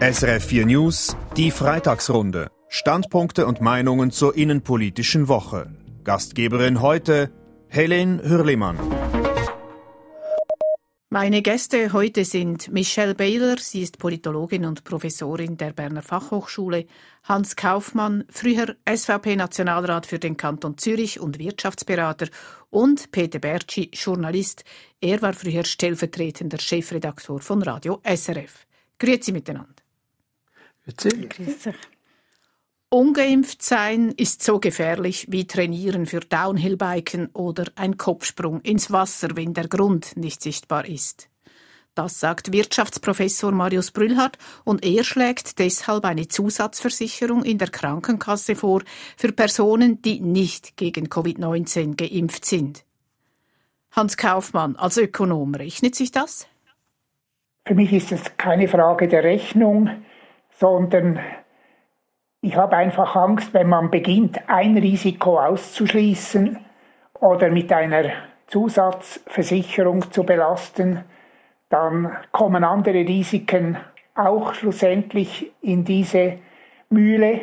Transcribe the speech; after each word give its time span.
SRF 0.00 0.44
4 0.44 0.66
News, 0.66 1.16
die 1.36 1.50
Freitagsrunde. 1.50 2.52
Standpunkte 2.68 3.48
und 3.48 3.60
Meinungen 3.60 4.12
zur 4.12 4.36
innenpolitischen 4.36 5.26
Woche. 5.26 5.74
Gastgeberin 6.04 6.80
heute 6.80 7.32
Helen 7.66 8.22
Hürlimann. 8.22 8.78
Meine 11.10 11.42
Gäste 11.42 11.92
heute 11.92 12.24
sind 12.24 12.70
Michelle 12.70 13.16
Baylor, 13.16 13.56
sie 13.58 13.82
ist 13.82 13.98
Politologin 13.98 14.66
und 14.66 14.84
Professorin 14.84 15.56
der 15.56 15.72
Berner 15.72 16.02
Fachhochschule, 16.02 16.86
Hans 17.24 17.56
Kaufmann, 17.56 18.22
früher 18.30 18.76
SVP-Nationalrat 18.88 20.06
für 20.06 20.20
den 20.20 20.36
Kanton 20.36 20.78
Zürich 20.78 21.18
und 21.18 21.40
Wirtschaftsberater, 21.40 22.28
und 22.70 23.10
Peter 23.10 23.40
Bertschi, 23.40 23.90
Journalist. 23.92 24.62
Er 25.00 25.20
war 25.22 25.32
früher 25.32 25.64
stellvertretender 25.64 26.60
Chefredaktor 26.60 27.40
von 27.40 27.62
Radio 27.62 28.00
SRF. 28.04 28.64
Grüezi 29.00 29.32
miteinander. 29.32 29.77
Grüezi. 30.96 31.72
Ungeimpft 32.90 33.62
sein 33.62 34.12
ist 34.16 34.42
so 34.42 34.58
gefährlich 34.58 35.26
wie 35.28 35.46
Trainieren 35.46 36.06
für 36.06 36.20
Downhillbiken 36.20 37.26
oder 37.34 37.66
ein 37.76 37.98
Kopfsprung 37.98 38.62
ins 38.62 38.90
Wasser, 38.90 39.28
wenn 39.34 39.52
der 39.52 39.68
Grund 39.68 40.16
nicht 40.16 40.42
sichtbar 40.42 40.86
ist. 40.86 41.28
Das 41.94 42.18
sagt 42.18 42.52
Wirtschaftsprofessor 42.52 43.52
Marius 43.52 43.90
Brüllhardt 43.90 44.38
und 44.64 44.86
er 44.86 45.04
schlägt 45.04 45.58
deshalb 45.58 46.04
eine 46.06 46.28
Zusatzversicherung 46.28 47.44
in 47.44 47.58
der 47.58 47.68
Krankenkasse 47.68 48.56
vor 48.56 48.82
für 49.16 49.32
Personen, 49.32 50.00
die 50.00 50.20
nicht 50.20 50.78
gegen 50.78 51.08
Covid-19 51.08 51.96
geimpft 51.96 52.46
sind. 52.46 52.84
Hans 53.90 54.16
Kaufmann 54.16 54.76
als 54.76 54.96
Ökonom, 54.96 55.54
rechnet 55.54 55.94
sich 55.94 56.10
das? 56.10 56.46
Für 57.66 57.74
mich 57.74 57.92
ist 57.92 58.12
es 58.12 58.22
keine 58.38 58.68
Frage 58.68 59.08
der 59.08 59.24
Rechnung, 59.24 59.90
sondern 60.58 61.20
ich 62.40 62.56
habe 62.56 62.76
einfach 62.76 63.14
Angst, 63.14 63.54
wenn 63.54 63.68
man 63.68 63.90
beginnt, 63.90 64.38
ein 64.48 64.76
Risiko 64.76 65.38
auszuschließen 65.40 66.58
oder 67.20 67.50
mit 67.50 67.72
einer 67.72 68.10
Zusatzversicherung 68.48 70.10
zu 70.10 70.24
belasten, 70.24 71.04
dann 71.68 72.16
kommen 72.32 72.64
andere 72.64 73.06
Risiken 73.06 73.76
auch 74.14 74.54
schlussendlich 74.54 75.52
in 75.60 75.84
diese 75.84 76.38
Mühle. 76.90 77.40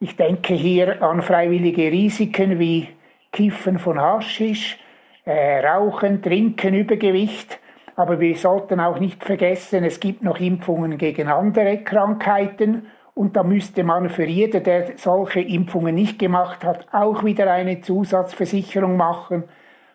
Ich 0.00 0.16
denke 0.16 0.54
hier 0.54 1.02
an 1.02 1.22
freiwillige 1.22 1.92
Risiken 1.92 2.58
wie 2.58 2.88
Kiffen 3.30 3.78
von 3.78 4.00
Haschisch, 4.00 4.78
äh, 5.24 5.64
Rauchen, 5.64 6.22
Trinken, 6.22 6.74
Übergewicht. 6.74 7.60
Aber 7.98 8.20
wir 8.20 8.36
sollten 8.36 8.78
auch 8.78 9.00
nicht 9.00 9.24
vergessen, 9.24 9.82
es 9.82 9.98
gibt 9.98 10.22
noch 10.22 10.38
Impfungen 10.38 10.98
gegen 10.98 11.26
andere 11.26 11.78
Krankheiten 11.78 12.86
und 13.14 13.34
da 13.34 13.42
müsste 13.42 13.82
man 13.82 14.08
für 14.08 14.24
jeder, 14.24 14.60
der 14.60 14.96
solche 14.96 15.40
Impfungen 15.40 15.96
nicht 15.96 16.16
gemacht 16.16 16.62
hat, 16.62 16.86
auch 16.92 17.24
wieder 17.24 17.52
eine 17.52 17.80
Zusatzversicherung 17.80 18.96
machen. 18.96 19.42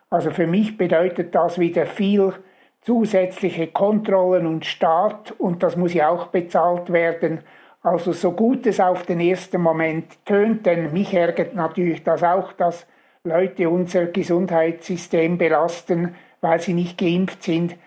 Also 0.09 0.31
für 0.31 0.48
mich 0.48 0.76
bedeutet 0.76 1.34
das 1.34 1.59
wieder 1.59 1.86
viel 1.86 2.34
zusätzliche 2.81 3.68
Kontrollen 3.68 4.48
und 4.48 4.66
Staat 4.66 5.31
und 5.38 5.64
das 5.64 5.78
muss 5.78 5.94
ja 5.94 6.09
auch 6.09 6.28
bezahlt 6.28 6.92
werden. 6.92 7.40
Also 7.84 8.12
so 8.12 8.34
gut 8.34 8.68
es 8.68 8.81
auf 8.81 9.06
den 9.06 9.22
ersten 9.22 9.62
Moment 9.62 10.26
tönt, 10.26 10.66
denn 10.66 10.92
mich 10.92 11.14
ärgert 11.14 11.56
natürlich 11.56 12.04
das 12.04 12.22
auch, 12.22 12.52
dass 12.52 12.86
Leute 13.24 13.70
unser 13.70 14.08
Gesundheitssystem 14.08 15.38
belasten, 15.38 16.16
weil 16.42 16.59
sie 16.59 16.74
nicht 16.74 16.98
geimpft 16.98 17.44
sind. 17.44 17.78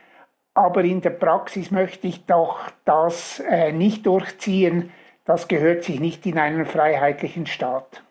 Aber 0.56 0.84
in 0.84 1.02
der 1.02 1.10
Praxis 1.10 1.70
möchte 1.70 2.06
ich 2.06 2.24
doch 2.24 2.58
das 2.86 3.40
äh, 3.40 3.72
nicht 3.72 4.06
durchziehen, 4.06 4.90
das 5.26 5.48
gehört 5.48 5.84
sich 5.84 6.00
nicht 6.00 6.24
in 6.24 6.38
einen 6.38 6.64
freiheitlichen 6.64 7.44
Staat. 7.44 8.02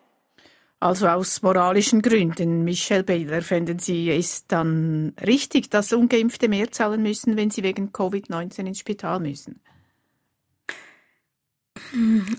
Also 0.78 1.08
aus 1.08 1.42
moralischen 1.42 2.02
Gründen, 2.02 2.62
Michelle 2.62 3.02
Baylor, 3.02 3.42
fänden 3.42 3.80
Sie 3.80 4.12
es 4.12 4.46
dann 4.46 5.12
richtig, 5.26 5.70
dass 5.70 5.92
Ungeimpfte 5.92 6.48
mehr 6.48 6.70
zahlen 6.70 7.02
müssen, 7.02 7.36
wenn 7.36 7.50
sie 7.50 7.64
wegen 7.64 7.90
Covid-19 7.90 8.66
ins 8.66 8.78
Spital 8.78 9.18
müssen? 9.18 9.60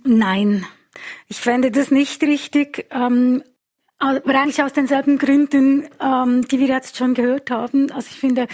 Nein, 0.05 0.65
ich 1.27 1.37
fände 1.37 1.69
das 1.69 1.91
nicht 1.91 2.23
richtig. 2.23 2.85
Ähm, 2.91 3.43
aber 3.99 4.35
eigentlich 4.35 4.61
aus 4.61 4.73
denselben 4.73 5.17
Gründen, 5.17 5.87
ähm, 5.99 6.47
die 6.47 6.59
wir 6.59 6.67
jetzt 6.67 6.97
schon 6.97 7.13
gehört 7.13 7.49
haben. 7.49 7.91
Also 7.91 8.09
ich 8.11 8.19
finde, 8.19 8.47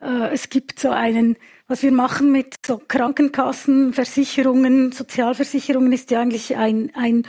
äh, 0.00 0.32
es 0.32 0.48
gibt 0.48 0.80
so 0.80 0.90
einen 0.90 1.36
was 1.68 1.82
wir 1.82 1.92
machen 1.92 2.30
mit 2.30 2.54
so 2.64 2.80
Krankenkassen, 2.86 3.92
Versicherungen, 3.92 4.92
Sozialversicherungen 4.92 5.92
ist 5.92 6.10
ja 6.10 6.20
eigentlich 6.20 6.56
ein, 6.56 6.92
ein 6.94 7.24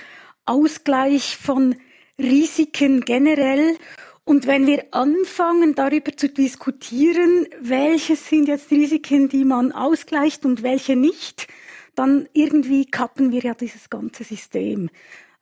Ausgleich 0.46 1.38
von 1.38 1.76
Risiken 2.20 3.02
generell. 3.02 3.78
Und 4.26 4.46
wenn 4.46 4.68
wir 4.68 4.86
anfangen, 4.92 5.74
darüber 5.74 6.16
zu 6.16 6.30
diskutieren, 6.30 7.48
welche 7.62 8.16
sind 8.16 8.48
jetzt 8.48 8.70
Risiken, 8.70 9.30
die 9.30 9.46
man 9.46 9.72
ausgleicht 9.72 10.46
und 10.46 10.62
welche 10.62 10.96
nicht, 10.96 11.48
dann 11.96 12.28
irgendwie 12.34 12.86
kappen 12.86 13.32
wir 13.32 13.42
ja 13.42 13.54
dieses 13.56 13.90
ganze 13.90 14.24
System. 14.24 14.90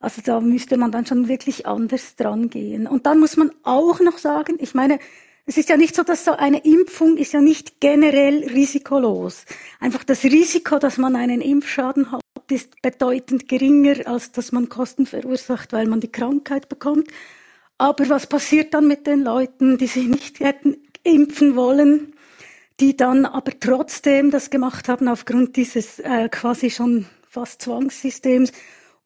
Also 0.06 0.22
da 0.24 0.40
müsste 0.40 0.76
man 0.76 0.92
dann 0.92 1.04
schon 1.04 1.26
wirklich 1.26 1.66
anders 1.66 2.14
dran 2.14 2.48
gehen. 2.48 2.86
Und 2.86 3.06
dann 3.06 3.18
muss 3.18 3.36
man 3.36 3.50
auch 3.64 3.98
noch 3.98 4.18
sagen, 4.18 4.54
ich 4.60 4.72
meine, 4.72 5.00
es 5.46 5.56
ist 5.56 5.68
ja 5.68 5.76
nicht 5.76 5.96
so, 5.96 6.04
dass 6.04 6.24
so 6.24 6.30
eine 6.30 6.64
Impfung 6.64 7.16
ist 7.16 7.32
ja 7.32 7.40
nicht 7.40 7.80
generell 7.80 8.44
risikolos. 8.44 9.46
Einfach 9.80 10.04
das 10.04 10.22
Risiko, 10.22 10.78
dass 10.78 10.96
man 10.96 11.16
einen 11.16 11.40
Impfschaden 11.40 12.12
hat, 12.12 12.22
ist 12.48 12.80
bedeutend 12.82 13.48
geringer, 13.48 14.06
als 14.06 14.30
dass 14.30 14.52
man 14.52 14.68
Kosten 14.68 15.06
verursacht, 15.06 15.72
weil 15.72 15.88
man 15.88 15.98
die 15.98 16.12
Krankheit 16.12 16.68
bekommt. 16.68 17.08
Aber 17.76 18.08
was 18.08 18.28
passiert 18.28 18.74
dann 18.74 18.86
mit 18.86 19.08
den 19.08 19.24
Leuten, 19.24 19.76
die 19.76 19.88
sich 19.88 20.06
nicht 20.06 20.38
hätten 20.38 20.76
impfen 21.02 21.56
wollen, 21.56 22.12
die 22.78 22.96
dann 22.96 23.26
aber 23.26 23.58
trotzdem 23.58 24.30
das 24.30 24.50
gemacht 24.50 24.88
haben 24.88 25.08
aufgrund 25.08 25.56
dieses 25.56 25.98
äh, 25.98 26.28
quasi 26.28 26.70
schon 26.70 27.06
fast 27.28 27.60
Zwangssystems 27.62 28.52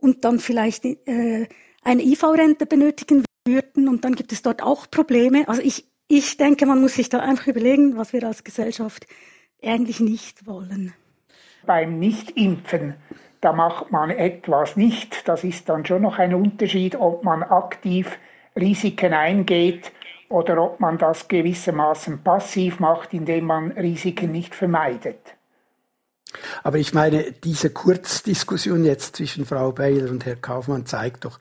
und 0.00 0.24
dann 0.24 0.38
vielleicht 0.38 0.84
äh, 0.84 1.46
eine 1.82 2.02
IV-Rente 2.02 2.66
benötigen 2.66 3.24
würden 3.46 3.88
und 3.88 4.04
dann 4.04 4.14
gibt 4.14 4.32
es 4.32 4.42
dort 4.42 4.62
auch 4.62 4.90
Probleme. 4.90 5.48
Also 5.48 5.62
ich, 5.62 5.86
ich 6.08 6.36
denke, 6.36 6.66
man 6.66 6.80
muss 6.80 6.94
sich 6.94 7.08
da 7.08 7.20
einfach 7.20 7.46
überlegen, 7.46 7.96
was 7.96 8.12
wir 8.12 8.24
als 8.24 8.44
Gesellschaft 8.44 9.06
eigentlich 9.62 10.00
nicht 10.00 10.46
wollen. 10.46 10.94
Beim 11.66 11.98
Nichtimpfen, 11.98 12.94
da 13.40 13.52
macht 13.52 13.90
man 13.90 14.10
etwas 14.10 14.76
nicht. 14.76 15.28
Das 15.28 15.44
ist 15.44 15.68
dann 15.68 15.84
schon 15.84 16.02
noch 16.02 16.18
ein 16.18 16.34
Unterschied, 16.34 16.96
ob 16.96 17.24
man 17.24 17.42
aktiv 17.42 18.18
Risiken 18.56 19.12
eingeht 19.12 19.92
oder 20.28 20.62
ob 20.62 20.80
man 20.80 20.98
das 20.98 21.28
gewissermaßen 21.28 22.22
passiv 22.22 22.80
macht, 22.80 23.12
indem 23.14 23.46
man 23.46 23.72
Risiken 23.72 24.32
nicht 24.32 24.54
vermeidet. 24.54 25.36
Aber 26.62 26.78
ich 26.78 26.94
meine, 26.94 27.32
diese 27.32 27.70
Kurzdiskussion 27.70 28.84
jetzt 28.84 29.16
zwischen 29.16 29.46
Frau 29.46 29.72
Baylor 29.72 30.10
und 30.10 30.26
Herr 30.26 30.36
Kaufmann 30.36 30.86
zeigt 30.86 31.24
doch, 31.24 31.38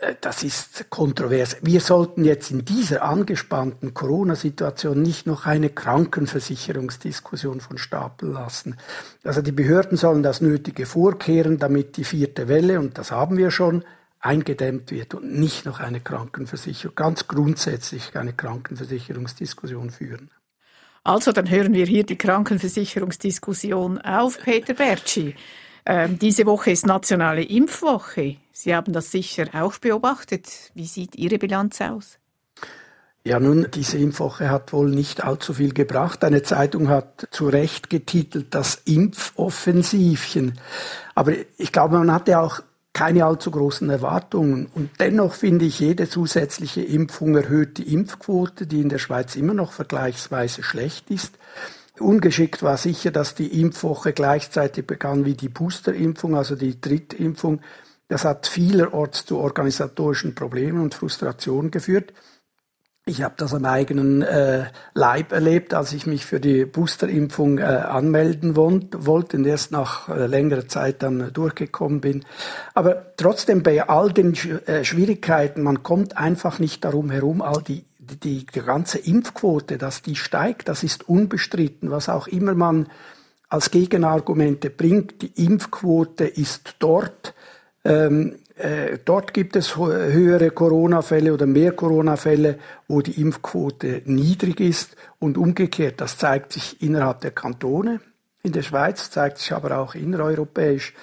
äh, 0.00 0.14
das 0.20 0.42
ist 0.42 0.90
kontrovers. 0.90 1.56
Wir 1.62 1.80
sollten 1.80 2.24
jetzt 2.24 2.50
in 2.50 2.64
dieser 2.64 3.02
angespannten 3.02 3.94
Corona-Situation 3.94 5.00
nicht 5.00 5.26
noch 5.26 5.46
eine 5.46 5.70
Krankenversicherungsdiskussion 5.70 7.60
von 7.60 7.78
Stapel 7.78 8.30
lassen. 8.30 8.76
Also 9.24 9.42
die 9.42 9.52
Behörden 9.52 9.96
sollen 9.96 10.22
das 10.22 10.40
Nötige 10.40 10.86
vorkehren, 10.86 11.58
damit 11.58 11.96
die 11.96 12.04
vierte 12.04 12.48
Welle, 12.48 12.78
und 12.78 12.98
das 12.98 13.10
haben 13.10 13.36
wir 13.36 13.50
schon, 13.50 13.84
eingedämmt 14.20 14.90
wird 14.90 15.14
und 15.14 15.38
nicht 15.38 15.64
noch 15.64 15.80
eine 15.80 16.00
Krankenversicherung, 16.00 16.94
ganz 16.94 17.26
grundsätzlich 17.26 18.14
eine 18.16 18.34
Krankenversicherungsdiskussion 18.34 19.90
führen. 19.90 20.30
Also, 21.02 21.32
dann 21.32 21.48
hören 21.48 21.72
wir 21.72 21.86
hier 21.86 22.04
die 22.04 22.16
Krankenversicherungsdiskussion 22.16 23.98
auf. 23.98 24.38
Peter 24.38 24.74
Bertschi, 24.74 25.34
ähm, 25.86 26.18
diese 26.18 26.44
Woche 26.46 26.70
ist 26.72 26.86
nationale 26.86 27.42
Impfwoche. 27.42 28.36
Sie 28.52 28.74
haben 28.74 28.92
das 28.92 29.10
sicher 29.10 29.46
auch 29.54 29.78
beobachtet. 29.78 30.70
Wie 30.74 30.86
sieht 30.86 31.16
Ihre 31.16 31.38
Bilanz 31.38 31.80
aus? 31.80 32.18
Ja, 33.22 33.38
nun, 33.38 33.66
diese 33.74 33.98
Impfwoche 33.98 34.50
hat 34.50 34.72
wohl 34.72 34.88
nicht 34.88 35.24
allzu 35.24 35.54
viel 35.54 35.74
gebracht. 35.74 36.24
Eine 36.24 36.42
Zeitung 36.42 36.88
hat 36.88 37.28
zu 37.30 37.48
Recht 37.48 37.90
getitelt 37.90 38.54
das 38.54 38.80
Impfoffensivchen. 38.86 40.58
Aber 41.14 41.32
ich 41.58 41.70
glaube, 41.70 41.98
man 41.98 42.12
hatte 42.12 42.40
auch 42.40 42.60
keine 42.92 43.24
allzu 43.24 43.50
großen 43.50 43.88
Erwartungen. 43.88 44.66
Und 44.74 44.90
dennoch 44.98 45.34
finde 45.34 45.64
ich, 45.64 45.80
jede 45.80 46.08
zusätzliche 46.08 46.82
Impfung 46.82 47.36
erhöht 47.36 47.78
die 47.78 47.92
Impfquote, 47.94 48.66
die 48.66 48.80
in 48.80 48.88
der 48.88 48.98
Schweiz 48.98 49.36
immer 49.36 49.54
noch 49.54 49.72
vergleichsweise 49.72 50.62
schlecht 50.62 51.10
ist. 51.10 51.38
Ungeschickt 51.98 52.62
war 52.62 52.76
sicher, 52.76 53.10
dass 53.10 53.34
die 53.34 53.60
Impfwoche 53.60 54.12
gleichzeitig 54.12 54.86
begann 54.86 55.24
wie 55.24 55.34
die 55.34 55.50
Boosterimpfung, 55.50 56.34
also 56.34 56.56
die 56.56 56.80
Drittimpfung. 56.80 57.60
Das 58.08 58.24
hat 58.24 58.46
vielerorts 58.46 59.26
zu 59.26 59.38
organisatorischen 59.38 60.34
Problemen 60.34 60.82
und 60.82 60.94
Frustrationen 60.94 61.70
geführt. 61.70 62.12
Ich 63.10 63.24
habe 63.24 63.34
das 63.36 63.52
am 63.52 63.64
eigenen 63.64 64.22
äh, 64.22 64.66
Leib 64.94 65.32
erlebt, 65.32 65.74
als 65.74 65.92
ich 65.92 66.06
mich 66.06 66.24
für 66.24 66.38
die 66.38 66.64
Boosterimpfung 66.64 67.58
äh, 67.58 67.62
anmelden 67.62 68.54
wollte 68.54 69.36
und 69.36 69.44
erst 69.44 69.72
nach 69.72 70.08
äh, 70.08 70.26
längerer 70.26 70.68
Zeit 70.68 71.02
dann 71.02 71.32
durchgekommen 71.32 72.00
bin. 72.00 72.24
Aber 72.72 73.16
trotzdem 73.16 73.64
bei 73.64 73.88
all 73.88 74.12
den 74.12 74.34
äh, 74.66 74.84
Schwierigkeiten, 74.84 75.62
man 75.62 75.82
kommt 75.82 76.16
einfach 76.16 76.60
nicht 76.60 76.84
darum 76.84 77.10
herum, 77.10 77.42
all 77.42 77.60
die, 77.62 77.84
die, 77.98 78.46
die 78.46 78.60
ganze 78.60 78.98
Impfquote, 78.98 79.76
dass 79.76 80.02
die 80.02 80.14
steigt, 80.14 80.68
das 80.68 80.84
ist 80.84 81.08
unbestritten, 81.08 81.90
was 81.90 82.08
auch 82.08 82.28
immer 82.28 82.54
man 82.54 82.86
als 83.48 83.72
Gegenargumente 83.72 84.70
bringt. 84.70 85.20
Die 85.22 85.44
Impfquote 85.44 86.26
ist 86.26 86.76
dort 86.78 87.34
ähm, 87.84 88.34
äh, 88.34 88.39
dort 89.04 89.34
gibt 89.34 89.56
es 89.56 89.76
höhere 89.76 90.50
Corona-Fälle 90.50 91.32
oder 91.32 91.46
mehr 91.46 91.72
Corona-Fälle, 91.72 92.58
wo 92.88 93.00
die 93.00 93.20
Impfquote 93.20 94.02
niedrig 94.04 94.60
ist 94.60 94.96
und 95.18 95.38
umgekehrt. 95.38 96.00
Das 96.00 96.18
zeigt 96.18 96.52
sich 96.52 96.82
innerhalb 96.82 97.20
der 97.20 97.30
Kantone 97.30 98.00
in 98.42 98.52
der 98.52 98.62
Schweiz, 98.62 99.10
zeigt 99.10 99.38
sich 99.38 99.52
aber 99.52 99.78
auch 99.78 99.94
innereuropäisch. 99.94 100.94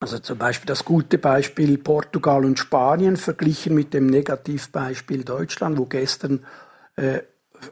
Also 0.00 0.18
zum 0.18 0.36
Beispiel 0.36 0.66
das 0.66 0.84
gute 0.84 1.18
Beispiel 1.18 1.78
Portugal 1.78 2.44
und 2.44 2.58
Spanien 2.58 3.16
verglichen 3.16 3.74
mit 3.74 3.94
dem 3.94 4.06
Negativbeispiel 4.06 5.24
Deutschland, 5.24 5.78
wo 5.78 5.86
gestern 5.86 6.44
äh, 6.96 7.20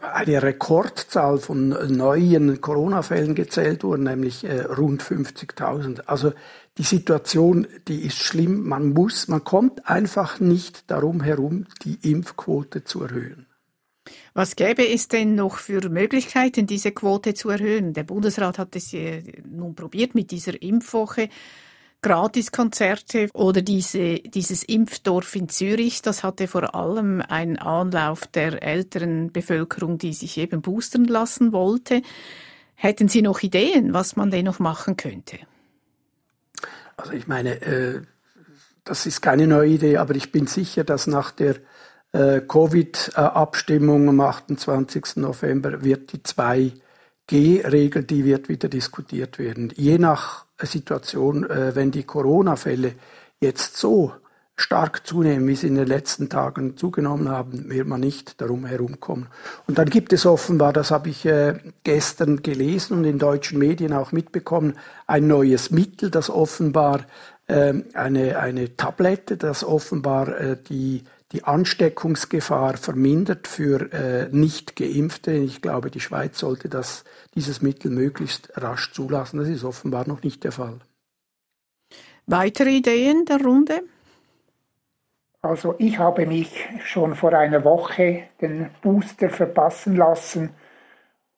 eine 0.01 0.43
Rekordzahl 0.43 1.39
von 1.39 1.69
neuen 1.95 2.61
Corona-Fällen 2.61 3.35
gezählt 3.35 3.85
wurden, 3.85 4.05
nämlich 4.05 4.45
äh, 4.45 4.63
rund 4.63 5.03
50.000. 5.03 6.03
Also 6.07 6.33
die 6.79 6.85
Situation, 6.85 7.67
die 7.89 8.03
ist 8.03 8.19
schlimm. 8.19 8.67
Man 8.69 8.93
muss, 8.93 9.29
man 9.29 9.45
kommt 9.45 9.89
einfach 9.89 10.41
nicht 10.41 10.91
darum 10.91 11.21
herum, 11.21 11.67
die 11.85 11.99
Impfquote 12.11 12.85
zu 12.85 13.03
erhöhen. 13.03 13.47
Was 14.35 14.57
gäbe 14.57 14.87
es 14.89 15.09
denn 15.09 15.35
noch 15.35 15.59
für 15.59 15.89
Möglichkeiten, 15.89 16.67
diese 16.67 16.93
Quote 16.93 17.35
zu 17.35 17.51
erhöhen? 17.51 17.93
Der 17.93 18.03
Bundesrat 18.03 18.59
hat 18.59 18.75
es 18.75 18.95
nun 19.45 19.75
probiert 19.75 20.15
mit 20.15 20.31
dieser 20.31 20.61
Impfwoche. 20.61 21.29
Gratiskonzerte 22.03 23.29
oder 23.33 23.63
diese, 23.63 24.17
dieses 24.17 24.65
Impfdorf 24.65 25.37
in 25.37 25.49
Zürich, 25.49 26.03
das 26.03 26.25
hatte 26.25 26.49
vor 26.49 26.75
allem 26.75 27.23
einen 27.23 27.59
Anlauf 27.59 28.27
der 28.27 28.63
älteren 28.63 29.31
Bevölkerung, 29.33 29.99
die 29.99 30.13
sich 30.13 30.37
eben 30.39 30.63
boostern 30.63 31.05
lassen 31.05 31.53
wollte. 31.53 32.03
Hätten 32.75 33.09
Sie 33.09 33.23
noch 33.23 33.41
Ideen, 33.43 33.95
was 33.95 34.17
man 34.17 34.33
denn 34.33 34.45
noch 34.45 34.59
machen 34.59 34.97
könnte? 34.97 35.39
Also 36.97 37.13
ich 37.13 37.29
meine, 37.29 37.63
äh, 37.63 38.03
das 38.85 39.07
ist 39.07 39.23
keine 39.23 39.47
neue 39.47 39.71
Idee, 39.71 39.97
aber 39.97 40.17
ich 40.17 40.33
bin 40.33 40.49
sicher, 40.49 40.83
dass 40.83 41.07
nach 41.07 41.31
der 41.31 41.57
äh, 42.13 42.41
Covid-Abstimmung 42.41 44.09
am 44.09 44.21
28. 44.21 45.17
November 45.17 45.85
wird 45.85 46.13
die 46.13 46.23
2G-Regel, 47.31 48.05
die 48.05 48.25
wird 48.25 48.49
wieder 48.49 48.69
diskutiert 48.69 49.39
werden. 49.39 49.73
Je 49.75 49.99
nach 49.99 50.47
Situation, 50.61 51.49
äh, 51.49 51.75
wenn 51.75 51.91
die 51.91 52.05
Corona-Fälle 52.05 52.95
jetzt 53.41 53.77
so 53.77 54.13
stark 54.55 55.07
zunehmen, 55.07 55.49
wie 55.49 55.57
sie 55.57 55.67
in 55.67 55.75
den 55.75 55.87
letzten 55.87 56.29
Tagen 56.29 56.77
zugenommen 56.77 57.29
haben, 57.29 57.71
wird 57.71 57.89
man 57.89 58.01
nicht 58.01 58.41
darum 58.41 58.65
herumkommen. 58.65 59.29
Und 59.67 59.79
dann 59.79 59.89
gibt 59.89 60.13
es 60.13 60.27
offenbar, 60.27 60.73
das 60.73 60.91
habe 60.91 61.09
ich 61.09 61.25
äh, 61.25 61.59
gestern 61.85 62.43
gelesen 62.43 62.99
und 62.99 63.05
in 63.05 63.19
deutschen 63.19 63.59
Medien 63.59 63.93
auch 63.93 64.13
mitbekommen, 64.13 64.77
ein 65.07 65.27
neues 65.27 65.71
Mittel, 65.71 66.11
das 66.11 66.31
offenbar 66.31 67.01
äh, 67.47 67.75
eine, 67.95 68.39
eine 68.39 68.77
Tablette, 68.77 69.37
das 69.37 69.65
offenbar 69.65 70.29
äh, 70.39 70.57
die, 70.63 71.03
die 71.33 71.45
Ansteckungsgefahr 71.45 72.77
vermindert 72.77 73.49
für 73.49 73.93
äh, 73.93 74.29
nicht 74.31 74.77
Geimpfte. 74.77 75.33
Ich 75.33 75.63
glaube, 75.63 75.91
die 75.91 76.01
Schweiz 76.01 76.39
sollte 76.39 76.69
das, 76.69 77.05
dieses 77.35 77.63
Mittel 77.63 77.91
möglichst 77.91 78.53
rasch 78.57 78.93
zulassen. 78.93 79.39
Das 79.39 79.49
ist 79.49 79.65
offenbar 79.65 80.07
noch 80.07 80.23
nicht 80.23 80.45
der 80.45 80.53
Fall. 80.53 80.79
Weitere 82.27 82.71
Ideen 82.71 83.25
der 83.25 83.41
Runde? 83.41 83.83
Also 85.41 85.75
ich 85.79 85.99
habe 85.99 86.27
mich 86.27 86.69
schon 86.85 87.17
vor 87.17 87.33
einer 87.33 87.65
Woche 87.65 88.25
den 88.41 88.71
Booster 88.81 89.29
verpassen 89.29 89.97
lassen 89.97 90.51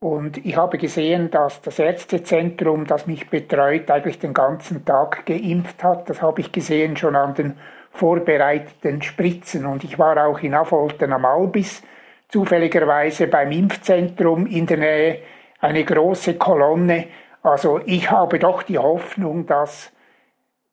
und 0.04 0.36
ich 0.44 0.54
habe 0.54 0.76
gesehen, 0.76 1.30
dass 1.30 1.62
das 1.62 1.78
Ärztezentrum, 1.78 2.86
das 2.86 3.06
mich 3.06 3.30
betreut, 3.30 3.90
eigentlich 3.90 4.18
den 4.18 4.34
ganzen 4.34 4.84
Tag 4.84 5.24
geimpft 5.24 5.82
hat. 5.82 6.10
Das 6.10 6.20
habe 6.20 6.42
ich 6.42 6.52
gesehen 6.52 6.98
schon 6.98 7.16
an 7.16 7.34
den 7.34 7.54
vorbereiteten 7.94 9.02
Spritzen 9.02 9.66
und 9.66 9.84
ich 9.84 9.98
war 9.98 10.26
auch 10.26 10.40
in 10.40 10.52
Affolten 10.52 11.12
am 11.12 11.24
Albis, 11.24 11.82
zufälligerweise 12.28 13.28
beim 13.28 13.52
Impfzentrum 13.52 14.46
in 14.46 14.66
der 14.66 14.78
Nähe, 14.78 15.18
eine 15.60 15.84
große 15.84 16.34
Kolonne. 16.34 17.06
Also 17.42 17.80
ich 17.86 18.10
habe 18.10 18.38
doch 18.40 18.64
die 18.64 18.78
Hoffnung, 18.78 19.46
dass 19.46 19.92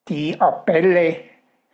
die 0.07 0.41
Appelle 0.41 1.18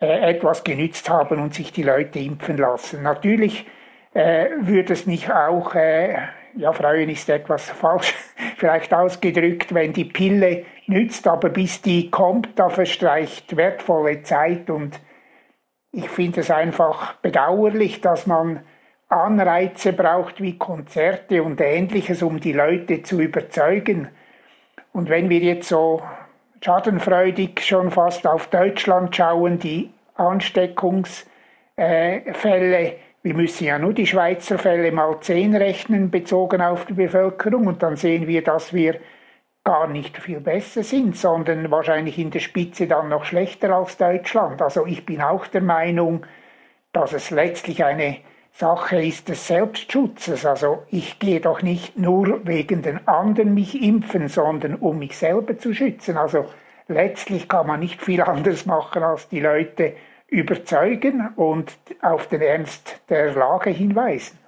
äh, 0.01 0.31
etwas 0.31 0.65
genützt 0.65 1.09
haben 1.09 1.41
und 1.41 1.53
sich 1.53 1.71
die 1.71 1.83
Leute 1.83 2.19
impfen 2.19 2.57
lassen. 2.57 3.01
Natürlich 3.01 3.65
äh, 4.13 4.49
würde 4.59 4.94
es 4.94 5.05
mich 5.05 5.31
auch, 5.31 5.73
äh, 5.75 6.17
ja, 6.55 6.73
freuen 6.73 7.09
ist 7.09 7.29
etwas 7.29 7.69
falsch 7.81 8.13
vielleicht 8.57 8.94
ausgedrückt, 8.94 9.73
wenn 9.73 9.94
die 9.94 10.05
Pille 10.05 10.65
nützt, 10.88 11.25
aber 11.25 11.49
bis 11.49 11.81
die 11.81 12.11
kommt, 12.11 12.49
da 12.59 12.67
verstreicht 12.67 13.55
wertvolle 13.55 14.23
Zeit 14.23 14.69
und 14.69 14.99
ich 15.91 16.09
finde 16.09 16.41
es 16.41 16.51
einfach 16.51 17.13
bedauerlich, 17.15 18.01
dass 18.01 18.27
man 18.27 18.61
Anreize 19.09 19.93
braucht 19.93 20.41
wie 20.41 20.57
Konzerte 20.57 21.43
und 21.43 21.61
ähnliches, 21.61 22.21
um 22.21 22.39
die 22.39 22.53
Leute 22.53 23.03
zu 23.03 23.21
überzeugen. 23.21 24.09
Und 24.91 25.09
wenn 25.09 25.29
wir 25.29 25.39
jetzt 25.39 25.69
so 25.69 26.01
schadenfreudig 26.61 27.61
schon 27.61 27.91
fast 27.91 28.27
auf 28.27 28.47
Deutschland 28.47 29.15
schauen, 29.15 29.59
die 29.59 29.91
Ansteckungsfälle. 30.15 32.95
Wir 33.23 33.33
müssen 33.33 33.65
ja 33.65 33.77
nur 33.77 33.93
die 33.93 34.07
Schweizer 34.07 34.57
Fälle 34.57 34.91
mal 34.91 35.19
zehn 35.21 35.55
rechnen, 35.55 36.09
bezogen 36.09 36.61
auf 36.61 36.85
die 36.85 36.93
Bevölkerung, 36.93 37.67
und 37.67 37.83
dann 37.83 37.95
sehen 37.95 38.27
wir, 38.27 38.43
dass 38.43 38.73
wir 38.73 38.99
gar 39.67 39.87
nicht 39.87 40.17
viel 40.17 40.39
besser 40.39 40.81
sind, 40.81 41.17
sondern 41.17 41.69
wahrscheinlich 41.69 42.17
in 42.17 42.31
der 42.31 42.39
Spitze 42.39 42.87
dann 42.87 43.09
noch 43.09 43.25
schlechter 43.25 43.75
als 43.75 43.97
Deutschland. 43.97 44.61
Also 44.61 44.85
ich 44.85 45.05
bin 45.05 45.21
auch 45.21 45.45
der 45.45 45.61
Meinung, 45.61 46.25
dass 46.93 47.11
es 47.11 47.31
letztlich 47.31 47.83
eine 47.83 48.19
Sache 48.53 49.03
ist 49.03 49.27
des 49.27 49.45
Selbstschutzes. 49.45 50.45
Also 50.45 50.83
ich 50.89 51.19
gehe 51.19 51.41
doch 51.41 51.61
nicht 51.61 51.99
nur 51.99 52.47
wegen 52.47 52.81
den 52.81 53.09
anderen 53.09 53.53
mich 53.53 53.83
impfen, 53.83 54.29
sondern 54.29 54.75
um 54.75 54.99
mich 54.99 55.17
selber 55.17 55.57
zu 55.57 55.73
schützen. 55.73 56.15
Also 56.15 56.45
letztlich 56.87 57.49
kann 57.49 57.68
man 57.68 57.81
nicht 57.81 58.01
viel 58.01 58.21
anderes 58.35 58.65
machen, 58.65 59.03
als 59.03 59.27
die 59.27 59.42
Leute 59.42 59.97
überzeugen 60.27 61.33
und 61.35 61.73
auf 62.01 62.27
den 62.27 62.39
Ernst 62.42 63.01
der 63.09 63.33
Lage 63.33 63.71
hinweisen. 63.71 64.39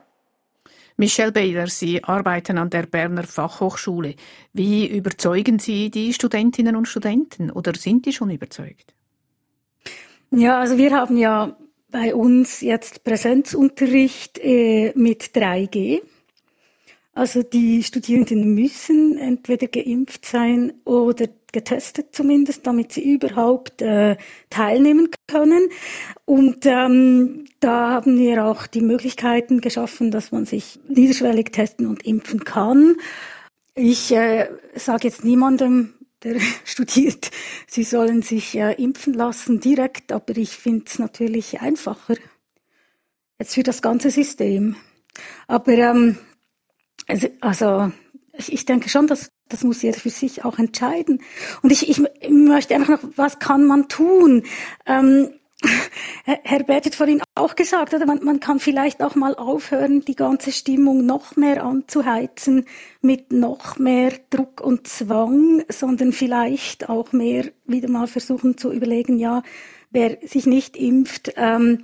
Michelle 1.00 1.32
Baylor, 1.32 1.68
Sie 1.68 2.03
arbeiten 2.03 2.58
an 2.58 2.70
der 2.70 2.86
Berner 2.86 3.24
Fachhochschule. 3.24 4.15
Wie 4.51 4.86
überzeugen 4.86 5.58
Sie 5.58 5.89
die 5.89 6.13
Studentinnen 6.13 6.75
und 6.75 6.89
Studenten 6.89 7.51
oder 7.51 7.74
sind 7.74 8.06
die 8.06 8.12
schon 8.12 8.29
überzeugt? 8.32 8.94
Ja, 10.29 10.60
also 10.60 10.77
wir 10.77 10.91
haben 10.91 11.15
ja 11.15 11.56
bei 11.89 12.13
uns 12.13 12.60
jetzt 12.60 13.06
Präsenzunterricht 13.06 14.39
äh, 14.39 14.91
mit 14.94 15.24
3G. 15.34 16.01
Also 17.13 17.44
die 17.44 17.82
Studierenden 17.82 18.53
müssen 18.53 19.18
entweder 19.18 19.68
geimpft 19.68 20.25
sein 20.25 20.74
oder 20.84 21.29
getestet 21.51 22.08
zumindest, 22.13 22.65
damit 22.68 22.91
sie 22.94 23.13
überhaupt 23.13 23.82
äh, 23.82 24.18
teilnehmen 24.50 25.10
können. 25.27 25.70
Und 26.25 26.65
ähm, 26.65 27.46
da 27.60 27.89
haben 27.89 28.18
wir 28.18 28.46
auch 28.46 28.68
die 28.68 28.82
Möglichkeiten 28.82 29.62
geschaffen, 29.62 30.12
dass 30.12 30.32
man 30.32 30.46
sich 30.46 30.79
niederschwellig 30.88 31.51
testen 31.51 31.88
und 31.88 32.06
impfen 32.06 32.44
kann. 32.44 32.96
Ich 33.75 34.12
äh, 34.12 34.50
sage 34.75 35.08
jetzt 35.08 35.24
niemandem, 35.24 35.94
der 36.24 36.39
studiert, 36.65 37.32
sie 37.68 37.84
sollen 37.84 38.22
sich 38.22 38.56
äh, 38.56 38.74
impfen 38.74 39.13
lassen 39.13 39.60
direkt, 39.60 40.12
aber 40.12 40.38
ich 40.38 40.51
finde 40.51 40.86
es 40.88 41.00
natürlich 41.00 41.62
einfacher 41.62 42.15
jetzt 43.39 43.56
für 43.56 43.63
das 43.63 43.82
ganze 43.82 44.12
System. 44.12 44.75
Aber 45.48 45.72
ähm, 45.72 46.18
also, 47.08 47.27
also 47.41 47.91
ich 48.36 48.65
denke 48.65 48.89
schon, 48.89 49.08
dass 49.08 49.32
das 49.50 49.63
muss 49.63 49.82
jeder 49.82 50.00
für 50.00 50.10
sich 50.10 50.46
auch 50.46 50.58
entscheiden. 50.60 51.22
Und 51.62 51.72
ich, 51.72 51.89
ich 51.89 52.01
möchte 52.29 52.75
einfach 52.75 53.01
noch, 53.01 53.10
was 53.15 53.39
kann 53.39 53.65
man 53.65 53.88
tun? 53.89 54.44
Ähm, 54.86 55.29
Herr 56.24 56.63
Bert 56.63 56.86
hat 56.86 56.96
vorhin 56.96 57.22
auch 57.36 57.56
gesagt, 57.56 57.94
oder 57.94 58.06
man, 58.06 58.24
man 58.24 58.39
kann 58.39 58.60
vielleicht 58.60 59.03
auch 59.03 59.15
mal 59.15 59.36
aufhören, 59.36 60.01
die 60.06 60.15
ganze 60.15 60.53
Stimmung 60.53 61.06
noch 61.06 61.36
mehr 61.36 61.65
anzuheizen 61.65 62.65
mit 63.01 63.34
noch 63.34 63.77
mehr 63.77 64.13
Druck 64.29 64.62
und 64.62 64.88
Zwang, 64.88 65.63
sondern 65.68 66.13
vielleicht 66.13 66.88
auch 66.88 67.12
mehr 67.12 67.51
wieder 67.65 67.89
mal 67.89 68.08
versuchen 68.08 68.58
zu 68.58 68.72
überlegen, 68.72 69.18
ja, 69.18 69.44
wer 69.89 70.18
sich 70.25 70.46
nicht 70.46 70.77
impft, 70.77 71.34
ähm, 71.36 71.84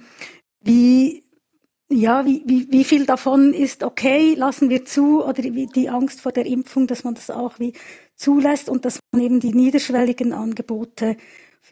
wie 0.62 1.25
ja, 1.90 2.26
wie, 2.26 2.42
wie, 2.46 2.68
wie 2.72 2.84
viel 2.84 3.06
davon 3.06 3.54
ist 3.54 3.84
okay, 3.84 4.34
lassen 4.34 4.70
wir 4.70 4.86
zu, 4.86 5.24
oder 5.24 5.44
wie 5.44 5.68
die 5.68 5.90
Angst 5.90 6.22
vor 6.22 6.32
der 6.32 6.46
Impfung, 6.46 6.88
dass 6.88 7.04
man 7.04 7.14
das 7.14 7.30
auch 7.30 7.60
wie 7.60 7.74
zulässt 8.16 8.70
und 8.70 8.86
dass 8.86 9.00
man 9.12 9.22
eben 9.22 9.40
die 9.40 9.54
niederschwelligen 9.54 10.34
Angebote, 10.34 11.16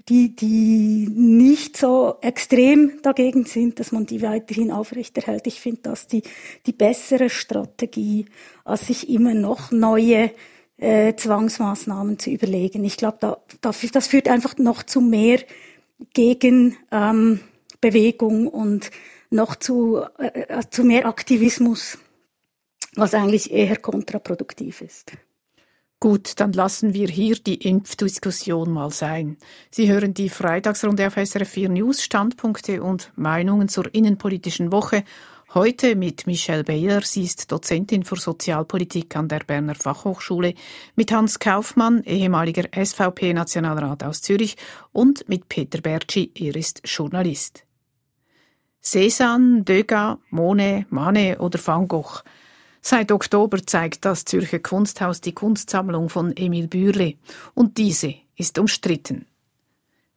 die, 0.10 0.36
die 0.36 1.08
nicht 1.10 1.77
so 1.77 2.15
extrem 2.22 3.01
dagegen 3.01 3.46
sind, 3.46 3.79
dass 3.79 3.91
man 3.91 4.05
die 4.05 4.22
weiterhin 4.22 4.72
aufrechterhält. 4.72 5.48
Ich 5.48 5.62
finde 5.62 5.82
das 5.84 6.08
die, 6.08 6.24
die 6.65 6.74
bessere 6.74 7.29
Strategie, 7.29 8.25
als 8.65 8.88
sich 8.88 9.10
immer 9.10 9.34
noch 9.34 9.72
neue 9.72 10.32
äh, 10.77 11.15
Zwangsmaßnahmen 11.15 12.20
zu 12.20 12.32
überlegen. 12.32 12.84
Ich 12.84 12.98
glaube, 12.98 13.17
da, 13.20 13.38
da, 13.62 13.72
das 13.72 14.08
führt 14.08 14.27
einfach 14.27 14.58
noch 14.58 14.84
zu 14.84 15.00
mehr 15.00 15.39
Gegenbewegung 16.13 17.39
ähm, 18.41 18.48
und 18.48 18.91
noch 19.33 19.55
zu, 19.55 20.03
äh, 20.19 20.41
äh, 20.41 20.63
zu 20.69 20.83
mehr 20.83 21.05
Aktivismus, 21.05 21.97
was 22.95 23.13
eigentlich 23.13 23.51
eher 23.51 23.77
kontraproduktiv 23.77 24.81
ist. 24.81 25.11
Gut, 25.99 26.39
dann 26.41 26.51
lassen 26.51 26.93
wir 26.93 27.07
hier 27.07 27.35
die 27.35 27.67
Impfdiskussion 27.67 28.69
mal 28.71 28.91
sein. 28.91 29.37
Sie 29.71 29.89
hören 29.89 30.13
die 30.13 30.29
Freitagsrunde 30.29 31.07
auf 31.07 31.15
SRF 31.15 31.47
4 31.47 31.69
News, 31.69 32.03
Standpunkte 32.03 32.83
und 32.83 33.11
Meinungen 33.15 33.69
zur 33.69 33.93
innenpolitischen 33.95 34.73
Woche. 34.73 35.05
Heute 35.53 35.95
mit 35.95 36.27
Michelle 36.27 36.63
Baylor, 36.63 37.01
sie 37.03 37.23
ist 37.23 37.51
Dozentin 37.51 38.03
für 38.03 38.17
Sozialpolitik 38.17 39.15
an 39.15 39.29
der 39.29 39.41
Berner 39.41 39.75
Fachhochschule, 39.75 40.55
mit 40.95 41.11
Hans 41.11 41.39
Kaufmann, 41.39 42.03
ehemaliger 42.03 42.67
SVP-Nationalrat 42.73 44.03
aus 44.03 44.21
Zürich 44.21 44.57
und 44.91 45.29
mit 45.29 45.47
Peter 45.47 45.79
Bertschi, 45.79 46.31
er 46.35 46.55
ist 46.55 46.81
Journalist. 46.83 47.63
Cézanne, 48.83 49.63
Degas, 49.63 50.17
Monet, 50.29 50.91
Manet 50.91 51.39
oder 51.39 51.57
Van 51.65 51.87
Gogh. 51.87 52.21
Seit 52.81 53.13
Oktober 53.13 53.65
zeigt 53.65 54.03
das 54.03 54.25
Zürcher 54.25 54.59
Kunsthaus 54.59 55.21
die 55.21 55.31
Kunstsammlung 55.31 56.09
von 56.09 56.35
Emil 56.35 56.67
Bürle 56.67 57.15
und 57.53 57.77
diese 57.77 58.15
ist 58.35 58.59
umstritten. 58.59 59.25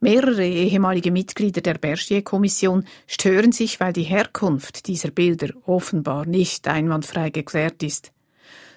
Mehrere 0.01 0.45
ehemalige 0.45 1.13
Mitglieder 1.13 1.61
der 1.61 1.75
Bergier-Kommission 1.75 2.85
stören 3.07 3.53
sich, 3.53 3.79
weil 3.79 3.93
die 3.93 4.03
Herkunft 4.03 4.89
dieser 4.89 5.13
Bilder 5.13 5.55
offenbar 5.65 6.27
nicht 6.27 6.67
einwandfrei 6.67 7.31
geklärt 7.31 7.85
ist. 7.85 8.13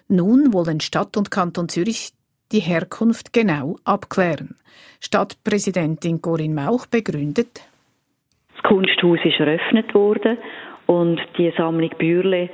Nun 0.07 0.53
wollen 0.53 0.81
Stadt 0.81 1.17
und 1.17 1.31
Kanton 1.31 1.67
Zürich 1.67 2.13
die 2.51 2.61
Herkunft 2.61 3.33
genau 3.33 3.77
abklären. 3.83 4.55
Stadtpräsidentin 4.99 6.21
Corinne 6.21 6.55
Mauch 6.55 6.85
begründet, 6.85 7.61
das 8.61 8.69
Kunsthaus 8.69 9.19
ist 9.23 9.39
eröffnet 9.39 9.93
worden 9.93 10.37
und 10.85 11.19
die 11.37 11.51
Sammlung 11.57 11.91
Bürle 11.97 12.49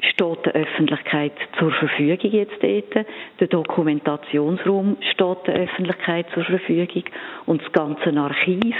steht 0.00 0.46
der 0.46 0.54
Öffentlichkeit 0.54 1.32
zur 1.58 1.70
Verfügung 1.72 2.30
jetzt 2.32 2.62
dort. 2.62 3.06
Der 3.38 3.46
Dokumentationsraum 3.48 4.96
steht 5.12 5.46
der 5.46 5.54
Öffentlichkeit 5.54 6.26
zur 6.34 6.44
Verfügung 6.44 7.04
und 7.46 7.62
das 7.62 7.72
ganze 7.72 8.10
Archiv 8.18 8.76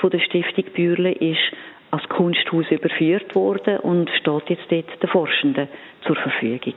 von 0.00 0.10
der 0.10 0.20
Stiftung 0.20 0.64
Bürle 0.74 1.12
ist 1.12 1.38
als 1.90 2.06
Kunsthaus 2.08 2.66
überführt 2.70 3.34
worden 3.34 3.78
und 3.78 4.10
steht 4.20 4.50
jetzt 4.50 4.70
dort 4.70 5.02
den 5.02 5.08
Forschenden 5.08 5.68
zur 6.06 6.16
Verfügung. 6.16 6.74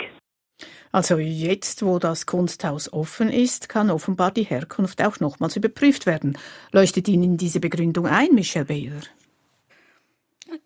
Also 0.93 1.17
jetzt, 1.17 1.85
wo 1.85 1.99
das 1.99 2.25
Kunsthaus 2.25 2.91
offen 2.91 3.29
ist, 3.29 3.69
kann 3.69 3.89
offenbar 3.89 4.31
die 4.31 4.43
Herkunft 4.43 5.03
auch 5.03 5.19
nochmals 5.19 5.55
überprüft 5.55 6.05
werden. 6.05 6.37
Leuchtet 6.71 7.07
Ihnen 7.07 7.37
diese 7.37 7.59
Begründung 7.59 8.07
ein, 8.07 8.33
Michel 8.33 8.65
Baylor? 8.65 9.01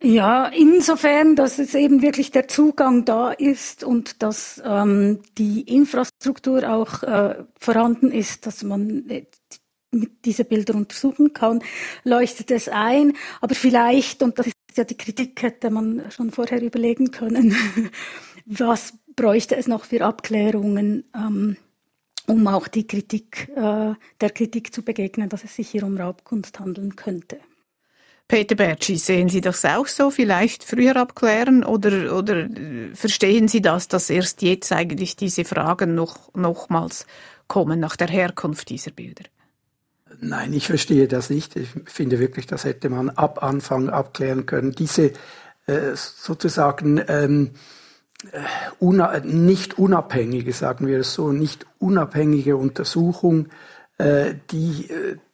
Ja, 0.02 0.48
insofern, 0.48 1.36
dass 1.36 1.60
es 1.60 1.76
eben 1.76 2.02
wirklich 2.02 2.32
der 2.32 2.48
Zugang 2.48 3.06
da 3.06 3.32
ist 3.32 3.84
und 3.84 4.24
dass 4.24 4.62
ähm, 4.66 5.20
die 5.38 5.62
Infrastruktur 5.62 6.68
auch 6.70 7.04
äh, 7.04 7.44
vorhanden 7.60 8.12
ist, 8.12 8.46
dass 8.48 8.64
man 8.64 9.08
äh, 9.10 9.26
diese 10.26 10.44
Bilder 10.44 10.76
untersuchen 10.76 11.34
kann, 11.34 11.62
leuchtet 12.04 12.52
es 12.52 12.68
ein. 12.68 13.14
Aber 13.42 13.56
vielleicht, 13.56 14.24
und 14.24 14.40
das 14.40 14.48
ist 14.48 14.56
ja 14.76 14.84
die 14.84 14.98
Kritik, 14.98 15.42
hätte 15.42 15.70
man 15.70 16.12
schon 16.12 16.32
vorher 16.32 16.62
überlegen 16.62 17.12
können, 17.12 17.56
was 18.46 18.94
bräuchte 19.16 19.56
es 19.56 19.68
noch 19.68 19.86
für 19.86 20.04
Abklärungen, 20.04 21.06
ähm, 21.16 21.58
um 22.28 22.48
auch 22.48 22.68
die 22.68 22.88
Kritik, 22.88 23.50
äh, 23.56 23.94
der 24.20 24.30
Kritik 24.34 24.74
zu 24.74 24.82
begegnen, 24.82 25.30
dass 25.30 25.44
es 25.44 25.56
sich 25.56 25.70
hier 25.70 25.84
um 25.84 25.98
Raubkunst 25.98 26.60
handeln 26.60 26.96
könnte. 26.96 27.40
Peter 28.28 28.56
Bertschi, 28.56 28.98
sehen 28.98 29.30
Sie 29.30 29.42
das 29.42 29.64
auch 29.66 29.86
so? 29.88 30.10
Vielleicht 30.10 30.64
früher 30.64 30.96
abklären 30.96 31.64
oder, 31.64 32.18
oder 32.18 32.38
äh, 32.46 32.96
verstehen 32.96 33.48
Sie 33.48 33.62
das, 33.62 33.88
dass 33.88 34.10
erst 34.10 34.42
jetzt 34.42 34.72
eigentlich 34.72 35.16
diese 35.16 35.46
Fragen 35.46 35.94
noch, 35.94 36.34
nochmals 36.34 37.06
kommen 37.48 37.80
nach 37.80 37.96
der 37.96 38.08
Herkunft 38.08 38.70
dieser 38.70 38.92
Bilder? 38.92 39.26
Nein, 40.20 40.54
ich 40.54 40.66
verstehe 40.66 41.08
das 41.08 41.30
nicht. 41.30 41.56
Ich 41.56 41.70
finde 41.86 42.20
wirklich, 42.20 42.48
das 42.48 42.64
hätte 42.64 42.90
man 42.90 43.10
ab 43.10 43.44
Anfang 43.44 43.90
abklären 43.90 44.46
können. 44.48 44.72
Diese 44.72 45.12
äh, 45.68 45.94
sozusagen 45.94 47.04
ähm, 47.08 47.52
äh, 48.32 49.20
nicht 49.24 49.78
unabhängige, 49.78 50.54
sagen 50.54 50.88
wir 50.88 51.00
es 51.00 51.14
so, 51.14 51.32
nicht 51.32 51.68
unabhängige 51.78 52.56
Untersuchung, 52.56 53.50
äh, 53.98 54.36
die, 54.52 54.90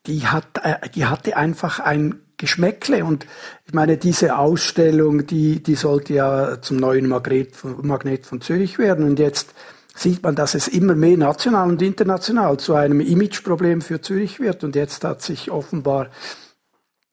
die, 0.07 0.27
hat, 0.27 0.45
äh, 0.63 0.89
die 0.89 1.05
hatte 1.05 1.37
einfach 1.37 1.79
ein 1.79 2.19
Geschmäckle. 2.41 3.05
Und 3.05 3.25
ich 3.65 3.73
meine, 3.73 3.97
diese 3.97 4.37
Ausstellung, 4.37 5.25
die, 5.27 5.63
die 5.63 5.75
sollte 5.75 6.13
ja 6.13 6.61
zum 6.61 6.77
neuen 6.77 7.07
Magnet 7.07 7.55
von, 7.55 7.85
Magnet 7.87 8.25
von 8.25 8.41
Zürich 8.41 8.77
werden. 8.79 9.05
Und 9.05 9.19
jetzt 9.19 9.53
sieht 9.95 10.23
man, 10.23 10.35
dass 10.35 10.55
es 10.55 10.67
immer 10.67 10.95
mehr 10.95 11.17
national 11.17 11.69
und 11.69 11.81
international 11.81 12.57
zu 12.57 12.73
einem 12.73 12.99
Imageproblem 12.99 13.81
für 13.81 14.01
Zürich 14.01 14.39
wird. 14.39 14.63
Und 14.63 14.75
jetzt 14.75 15.03
hat 15.03 15.21
sich 15.21 15.51
offenbar 15.51 16.09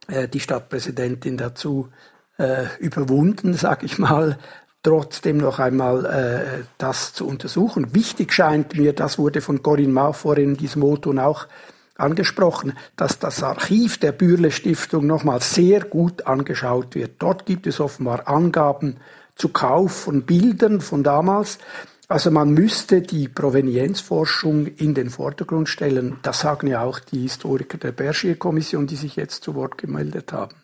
äh, 0.09 0.27
die 0.29 0.41
Stadtpräsidentin 0.41 1.37
dazu 1.37 1.91
äh, 2.39 2.65
überwunden, 2.81 3.55
sag 3.55 3.83
ich 3.83 3.99
mal, 3.99 4.39
trotzdem 4.83 5.37
noch 5.39 5.59
einmal 5.59 6.07
äh, 6.07 6.65
das 6.79 7.13
zu 7.13 7.27
untersuchen. 7.27 7.95
Wichtig 7.95 8.33
scheint 8.33 8.77
mir, 8.77 8.95
das 8.95 9.19
wurde 9.19 9.41
von 9.41 9.63
Corinne 9.63 9.93
Mau 9.93 10.13
vorhin 10.13 10.51
in 10.51 10.57
diesem 10.57 10.81
Moton 10.81 11.19
auch 11.19 11.47
angesprochen, 11.99 12.73
dass 12.97 13.19
das 13.19 13.43
Archiv 13.43 13.99
der 13.99 14.13
Bürle 14.13 14.51
Stiftung 14.51 15.07
nochmal 15.07 15.43
sehr 15.43 15.81
gut 15.85 16.27
angeschaut 16.27 16.95
wird. 16.95 17.17
Dort 17.19 17.45
gibt 17.45 17.67
es 17.67 17.81
offenbar 17.81 18.29
Angaben 18.29 18.97
zu 19.35 19.51
Kauf 19.51 19.93
von 19.93 20.23
Bildern 20.23 20.81
von 20.81 21.03
damals. 21.03 21.59
Also 22.09 22.31
man 22.31 22.55
müsste 22.55 23.03
die 23.03 23.29
Provenienzforschung 23.29 24.67
in 24.67 24.95
den 24.95 25.11
Vordergrund 25.11 25.69
stellen. 25.69 26.19
Das 26.23 26.41
sagen 26.41 26.69
ja 26.69 26.83
auch 26.83 27.01
die 27.01 27.21
Historiker 27.21 27.77
der 27.77 27.93
Bergier-Kommission, 27.93 28.87
die 28.87 28.97
sich 28.97 29.17
jetzt 29.17 29.45
zu 29.45 29.55
Wort 29.55 29.77
gemeldet 29.77 30.33
haben. 30.33 30.55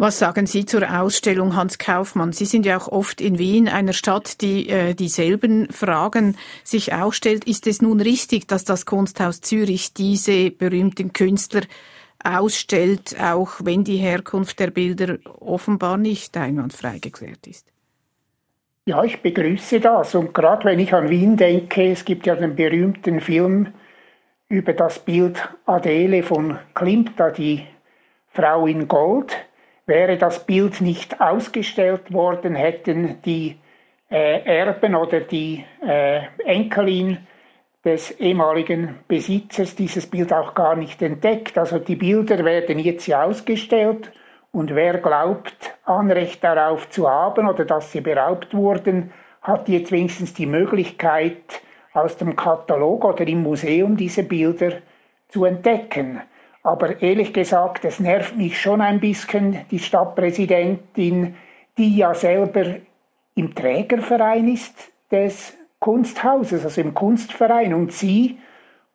Was 0.00 0.18
sagen 0.18 0.46
Sie 0.46 0.64
zur 0.64 0.98
Ausstellung 0.98 1.56
Hans 1.56 1.76
Kaufmann? 1.76 2.32
Sie 2.32 2.46
sind 2.46 2.64
ja 2.64 2.78
auch 2.78 2.88
oft 2.88 3.20
in 3.20 3.38
Wien, 3.38 3.68
einer 3.68 3.92
Stadt, 3.92 4.40
die 4.40 4.66
äh, 4.70 4.94
dieselben 4.94 5.70
Fragen 5.70 6.38
sich 6.64 6.94
auch 6.94 7.12
stellt. 7.12 7.44
Ist 7.44 7.66
es 7.66 7.82
nun 7.82 8.00
richtig, 8.00 8.48
dass 8.48 8.64
das 8.64 8.86
Kunsthaus 8.86 9.42
Zürich 9.42 9.92
diese 9.92 10.52
berühmten 10.52 11.12
Künstler 11.12 11.60
ausstellt, 12.24 13.14
auch 13.20 13.60
wenn 13.62 13.84
die 13.84 13.98
Herkunft 13.98 14.58
der 14.58 14.70
Bilder 14.70 15.18
offenbar 15.38 15.98
nicht 15.98 16.34
einwandfrei 16.34 16.98
geklärt 16.98 17.46
ist? 17.46 17.70
Ja, 18.86 19.04
ich 19.04 19.20
begrüße 19.20 19.80
das. 19.80 20.14
Und 20.14 20.32
gerade 20.32 20.64
wenn 20.64 20.78
ich 20.78 20.94
an 20.94 21.10
Wien 21.10 21.36
denke, 21.36 21.92
es 21.92 22.06
gibt 22.06 22.26
ja 22.26 22.36
den 22.36 22.56
berühmten 22.56 23.20
Film 23.20 23.74
über 24.48 24.72
das 24.72 24.98
Bild 24.98 25.46
Adele 25.66 26.22
von 26.22 26.58
Klimt, 26.72 27.12
die 27.36 27.66
Frau 28.28 28.66
in 28.66 28.88
Gold. 28.88 29.36
Wäre 29.90 30.16
das 30.16 30.46
Bild 30.46 30.80
nicht 30.80 31.20
ausgestellt 31.20 32.12
worden, 32.12 32.54
hätten 32.54 33.20
die 33.22 33.56
äh, 34.08 34.40
Erben 34.44 34.94
oder 34.94 35.18
die 35.18 35.64
äh, 35.84 36.20
Enkelin 36.44 37.18
des 37.84 38.12
ehemaligen 38.20 39.00
Besitzers 39.08 39.74
dieses 39.74 40.06
Bild 40.06 40.32
auch 40.32 40.54
gar 40.54 40.76
nicht 40.76 41.02
entdeckt. 41.02 41.58
Also 41.58 41.80
die 41.80 41.96
Bilder 41.96 42.44
werden 42.44 42.78
jetzt 42.78 43.08
ja 43.08 43.24
ausgestellt 43.24 44.12
und 44.52 44.76
wer 44.76 44.98
glaubt, 44.98 45.76
Anrecht 45.82 46.44
darauf 46.44 46.88
zu 46.88 47.10
haben 47.10 47.48
oder 47.48 47.64
dass 47.64 47.90
sie 47.90 48.00
beraubt 48.00 48.54
wurden, 48.54 49.12
hat 49.42 49.68
jetzt 49.68 49.90
wenigstens 49.90 50.32
die 50.34 50.46
Möglichkeit, 50.46 51.62
aus 51.94 52.16
dem 52.16 52.36
Katalog 52.36 53.04
oder 53.04 53.26
im 53.26 53.42
Museum 53.42 53.96
diese 53.96 54.22
Bilder 54.22 54.74
zu 55.30 55.46
entdecken. 55.46 56.20
Aber 56.62 57.00
ehrlich 57.00 57.32
gesagt, 57.32 57.84
es 57.84 58.00
nervt 58.00 58.36
mich 58.36 58.60
schon 58.60 58.80
ein 58.80 59.00
bisschen, 59.00 59.64
die 59.70 59.78
Stadtpräsidentin, 59.78 61.36
die 61.78 61.96
ja 61.96 62.12
selber 62.14 62.76
im 63.34 63.54
Trägerverein 63.54 64.48
ist 64.48 64.92
des 65.10 65.56
Kunsthauses, 65.78 66.64
also 66.64 66.80
im 66.80 66.92
Kunstverein, 66.92 67.72
und 67.72 67.92
sie 67.92 68.38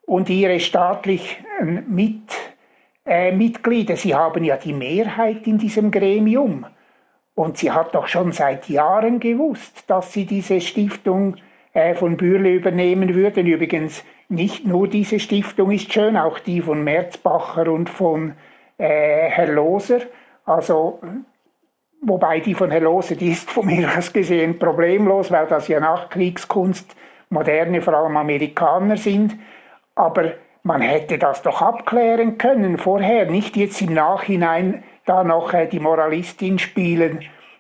und 0.06 0.30
ihre 0.30 0.60
staatlichen 0.60 1.84
Mit, 1.88 2.30
äh, 3.06 3.32
Mitglieder, 3.32 3.96
sie 3.96 4.14
haben 4.14 4.44
ja 4.44 4.58
die 4.58 4.74
Mehrheit 4.74 5.48
in 5.48 5.58
diesem 5.58 5.90
Gremium. 5.90 6.68
Und 7.34 7.58
sie 7.58 7.72
hat 7.72 7.96
doch 7.96 8.08
schon 8.08 8.32
seit 8.32 8.70
Jahren 8.70 9.20
gewusst, 9.20 9.84
dass 9.88 10.14
sie 10.14 10.26
diese 10.26 10.62
Stiftung 10.62 11.36
äh, 11.74 11.96
von 11.96 12.18
Bürle 12.18 12.52
übernehmen 12.54 13.14
würde. 13.14 13.42
Übrigens, 13.42 14.06
nicht 14.30 14.66
nur 14.66 14.88
diese 14.88 15.20
Stiftung 15.20 15.72
ist 15.72 15.92
schön, 15.92 16.18
auch 16.18 16.40
die 16.40 16.62
von 16.62 16.84
Merzbacher 16.84 17.72
und 17.72 17.90
von 17.90 18.34
äh, 18.78 19.30
Herr 19.30 19.48
Loser. 19.48 20.00
Also, 20.46 21.00
wobei 22.02 22.40
die 22.40 22.56
von 22.56 22.72
Herr 22.72 22.82
Loser, 22.82 23.16
die 23.16 23.32
ist 23.32 23.50
von 23.50 23.66
mir 23.68 23.90
aus 23.98 24.12
gesehen 24.12 24.58
problemlos, 24.60 25.32
weil 25.32 25.48
das 25.48 25.68
ja 25.68 25.80
Nachkriegskunst 25.80 26.96
moderne, 27.30 27.82
vor 27.82 27.94
allem 27.94 28.18
Amerikaner 28.18 28.98
sind. 28.98 29.36
Aber 29.96 30.34
man 30.64 30.82
hätte 30.82 31.18
das 31.18 31.42
doch 31.44 31.62
abklären 31.62 32.38
können 32.38 32.78
vorher, 32.78 33.30
nicht 33.30 33.56
jetzt 33.56 33.82
im 33.82 33.94
Nachhinein 33.94 34.84
da 35.06 35.24
noch 35.24 35.54
äh, 35.54 35.68
die 35.68 35.80
Moralistin 35.80 36.58
spielen. 36.58 37.20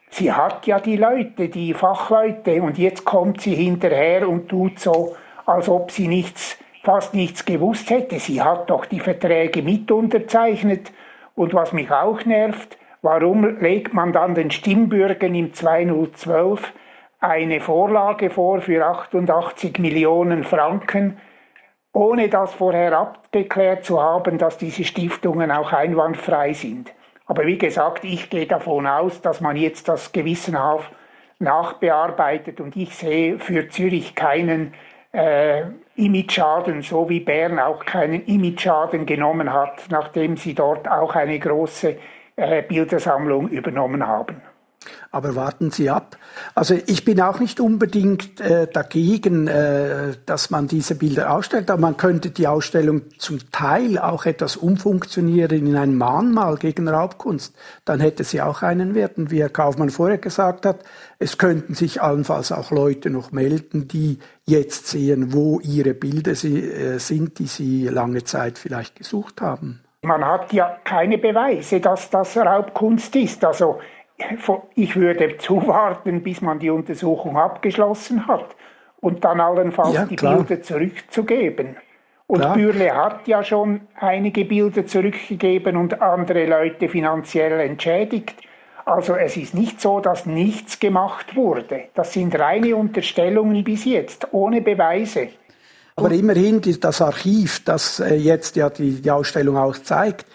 Sie 0.10 0.32
hat 0.32 0.66
ja 0.66 0.80
die 0.80 0.98
Leute, 0.98 1.50
die 1.50 1.74
Fachleute, 1.74 2.62
und 2.62 2.78
jetzt 2.78 3.06
kommt 3.06 3.42
sie 3.42 3.54
hinterher 3.54 4.28
und 4.28 4.48
tut 4.48 4.80
so, 4.80 5.16
als 5.46 5.70
ob 5.70 5.92
sie 5.92 6.08
nichts, 6.08 6.58
fast 6.84 7.14
nichts 7.14 7.46
gewusst 7.46 7.90
hätte. 7.90 8.20
Sie 8.20 8.42
hat 8.42 8.70
doch 8.70 8.86
die 8.86 9.00
Verträge 9.00 9.62
mit 9.62 9.92
unterzeichnet. 9.92 10.92
Und 11.36 11.54
was 11.54 11.74
mich 11.74 11.92
auch 11.92 12.24
nervt, 12.26 12.78
warum 13.02 13.60
legt 13.60 13.94
man 13.94 14.14
dann 14.14 14.36
den 14.36 14.52
Stimmbürgern 14.52 15.36
im 15.36 15.54
2012 15.54 16.74
eine 17.20 17.60
Vorlage 17.60 18.30
vor 18.30 18.62
für 18.62 18.86
88 18.86 19.80
Millionen 19.80 20.44
Franken, 20.44 21.18
ohne 21.94 22.30
das 22.30 22.54
vorher 22.54 22.98
abgeklärt 22.98 23.86
zu 23.86 24.02
haben, 24.02 24.38
dass 24.38 24.58
diese 24.58 24.84
Stiftungen 24.84 25.50
auch 25.52 25.72
einwandfrei 25.72 26.54
sind. 26.54 26.94
Aber 27.26 27.46
wie 27.46 27.58
gesagt, 27.58 28.04
ich 28.04 28.30
gehe 28.30 28.46
davon 28.46 28.86
aus, 28.86 29.22
dass 29.22 29.42
man 29.42 29.56
jetzt 29.56 29.88
das 29.88 30.12
gewissenhaft 30.12 30.92
nachbearbeitet 31.40 32.62
und 32.62 32.76
ich 32.76 32.96
sehe 32.96 33.40
für 33.40 33.68
Zürich 33.70 34.16
keinen 34.16 34.74
äh, 35.16 35.64
Image-Schaden, 35.96 36.82
so 36.82 37.10
wie 37.10 37.22
Bern 37.22 37.60
auch 37.60 37.86
keinen 37.86 38.26
Image-Schaden 38.26 39.06
genommen 39.06 39.52
hat, 39.52 39.86
nachdem 39.90 40.38
sie 40.38 40.54
dort 40.54 40.90
auch 40.90 41.16
eine 41.16 41.40
große 41.40 41.98
äh, 42.36 42.62
Bildersammlung 42.64 43.50
übernommen 43.50 44.06
haben. 44.06 44.42
Aber 45.12 45.36
warten 45.36 45.72
Sie 45.72 45.90
ab. 45.90 46.18
Also 46.54 46.76
ich 46.86 47.06
bin 47.06 47.22
auch 47.22 47.40
nicht 47.40 47.60
unbedingt 47.60 48.40
äh, 48.42 48.68
dagegen, 48.68 49.48
äh, 49.48 50.14
dass 50.26 50.50
man 50.50 50.68
diese 50.68 50.96
Bilder 50.96 51.32
ausstellt, 51.32 51.70
aber 51.72 51.82
man 51.82 51.98
könnte 51.98 52.30
die 52.30 52.48
Ausstellung 52.48 53.04
zum 53.18 53.52
Teil 53.52 53.98
auch 53.98 54.26
etwas 54.26 54.58
umfunktionieren 54.58 55.66
in 55.68 55.76
ein 55.76 55.96
Mahnmal 55.96 56.58
gegen 56.58 56.88
Raubkunst. 56.88 57.56
Dann 57.86 58.00
hätte 58.00 58.24
sie 58.24 58.42
auch 58.42 58.62
einen 58.62 58.96
Wert. 58.96 59.18
Und 59.18 59.32
wie 59.32 59.42
Herr 59.42 59.50
Kaufmann 59.50 59.90
vorher 59.90 60.18
gesagt 60.18 60.66
hat, 60.66 60.80
es 61.20 61.38
könnten 61.38 61.74
sich 61.74 62.02
allenfalls 62.02 62.52
auch 62.52 62.72
Leute 62.72 63.10
noch 63.10 63.32
melden, 63.32 63.88
die 63.88 64.20
jetzt 64.46 64.88
sehen, 64.88 65.34
wo 65.34 65.60
ihre 65.62 65.94
Bilder 65.94 66.36
sie, 66.36 66.60
äh, 66.60 67.00
sind, 67.00 67.40
die 67.40 67.48
sie 67.48 67.88
lange 67.88 68.24
Zeit 68.24 68.58
vielleicht 68.58 68.96
gesucht 68.96 69.42
haben. 69.42 69.82
Man 70.04 70.24
hat 70.24 70.54
ja 70.54 70.78
keine 70.84 71.18
Beweise, 71.18 71.80
dass 71.80 72.10
das 72.10 72.38
Raubkunst 72.38 73.16
ist. 73.16 73.44
Also 73.44 73.80
ich 74.76 74.96
würde 74.96 75.38
zuwarten, 75.38 76.24
bis 76.24 76.42
man 76.42 76.60
die 76.60 76.70
Untersuchung 76.70 77.38
abgeschlossen 77.38 78.28
hat 78.28 78.56
und 79.02 79.24
dann 79.24 79.40
allenfalls 79.40 79.94
ja, 79.94 80.06
die 80.06 80.16
Bilder 80.16 80.62
zurückzugeben. 80.62 81.76
Und 82.28 82.40
klar. 82.40 82.56
Bürle 82.56 82.96
hat 82.96 83.28
ja 83.28 83.44
schon 83.44 83.82
einige 84.00 84.46
Bilder 84.46 84.88
zurückgegeben 84.88 85.78
und 85.78 86.02
andere 86.02 86.46
Leute 86.46 86.90
finanziell 86.90 87.60
entschädigt. 87.60 88.36
Also 88.86 89.16
es 89.16 89.38
ist 89.38 89.54
nicht 89.54 89.82
so, 89.82 90.00
dass 90.00 90.26
nichts 90.26 90.80
gemacht 90.80 91.36
wurde. 91.36 91.86
Das 91.94 92.14
sind 92.14 92.38
reine 92.38 92.76
Unterstellungen 92.76 93.64
bis 93.64 93.86
jetzt, 93.86 94.28
ohne 94.32 94.62
Beweise. 94.62 95.30
Aber 95.98 96.12
immerhin 96.12 96.62
das 96.62 97.02
Archiv, 97.02 97.64
das 97.64 98.00
äh, 98.00 98.16
jetzt 98.16 98.56
ja 98.58 98.70
die, 98.70 99.02
die 99.02 99.12
Ausstellung 99.12 99.58
auch 99.58 99.78
zeigt, 99.78 100.26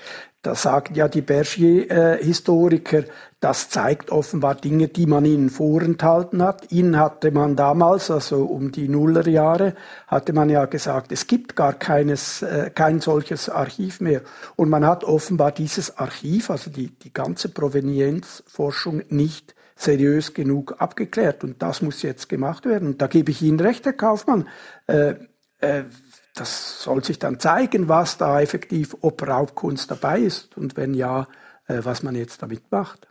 da 0.42 0.54
sagen 0.54 0.94
ja 0.94 1.06
die 1.08 1.20
Bergier-Historiker, 1.20 3.04
das 3.40 3.68
zeigt 3.68 4.10
offenbar 4.10 4.54
Dinge, 4.54 4.88
die 4.88 5.06
man 5.06 5.24
ihnen 5.24 5.50
vorenthalten 5.50 6.42
hat. 6.42 6.72
Ihnen 6.72 6.98
hatte 6.98 7.30
man 7.30 7.56
damals, 7.56 8.10
also 8.10 8.44
um 8.44 8.72
die 8.72 8.88
Nullerjahre, 8.88 9.74
hatte 10.06 10.32
man 10.32 10.48
ja 10.48 10.64
gesagt, 10.66 11.12
es 11.12 11.26
gibt 11.26 11.56
gar 11.56 11.74
keines, 11.74 12.42
äh, 12.42 12.70
kein 12.74 13.00
solches 13.00 13.48
Archiv 13.48 14.00
mehr. 14.00 14.22
Und 14.56 14.70
man 14.70 14.86
hat 14.86 15.04
offenbar 15.04 15.52
dieses 15.52 15.98
Archiv, 15.98 16.50
also 16.50 16.70
die, 16.70 16.88
die 16.88 17.12
ganze 17.12 17.48
Provenienzforschung 17.50 19.02
nicht 19.08 19.54
seriös 19.76 20.34
genug 20.34 20.76
abgeklärt. 20.78 21.44
Und 21.44 21.62
das 21.62 21.82
muss 21.82 22.02
jetzt 22.02 22.28
gemacht 22.28 22.66
werden. 22.66 22.88
Und 22.88 23.02
da 23.02 23.06
gebe 23.06 23.30
ich 23.30 23.42
Ihnen 23.42 23.60
recht, 23.60 23.84
Herr 23.86 23.94
Kaufmann. 23.94 24.48
Äh, 24.86 25.14
äh, 25.60 25.84
das 26.34 26.82
soll 26.82 27.04
sich 27.04 27.18
dann 27.18 27.40
zeigen, 27.40 27.88
was 27.88 28.18
da 28.18 28.40
effektiv, 28.40 28.96
ob 29.00 29.26
Raubkunst 29.26 29.90
dabei 29.90 30.20
ist 30.20 30.56
und 30.56 30.76
wenn 30.76 30.94
ja, 30.94 31.28
äh, 31.66 31.80
was 31.82 32.02
man 32.02 32.14
jetzt 32.14 32.42
damit 32.42 32.70
macht. 32.70 33.08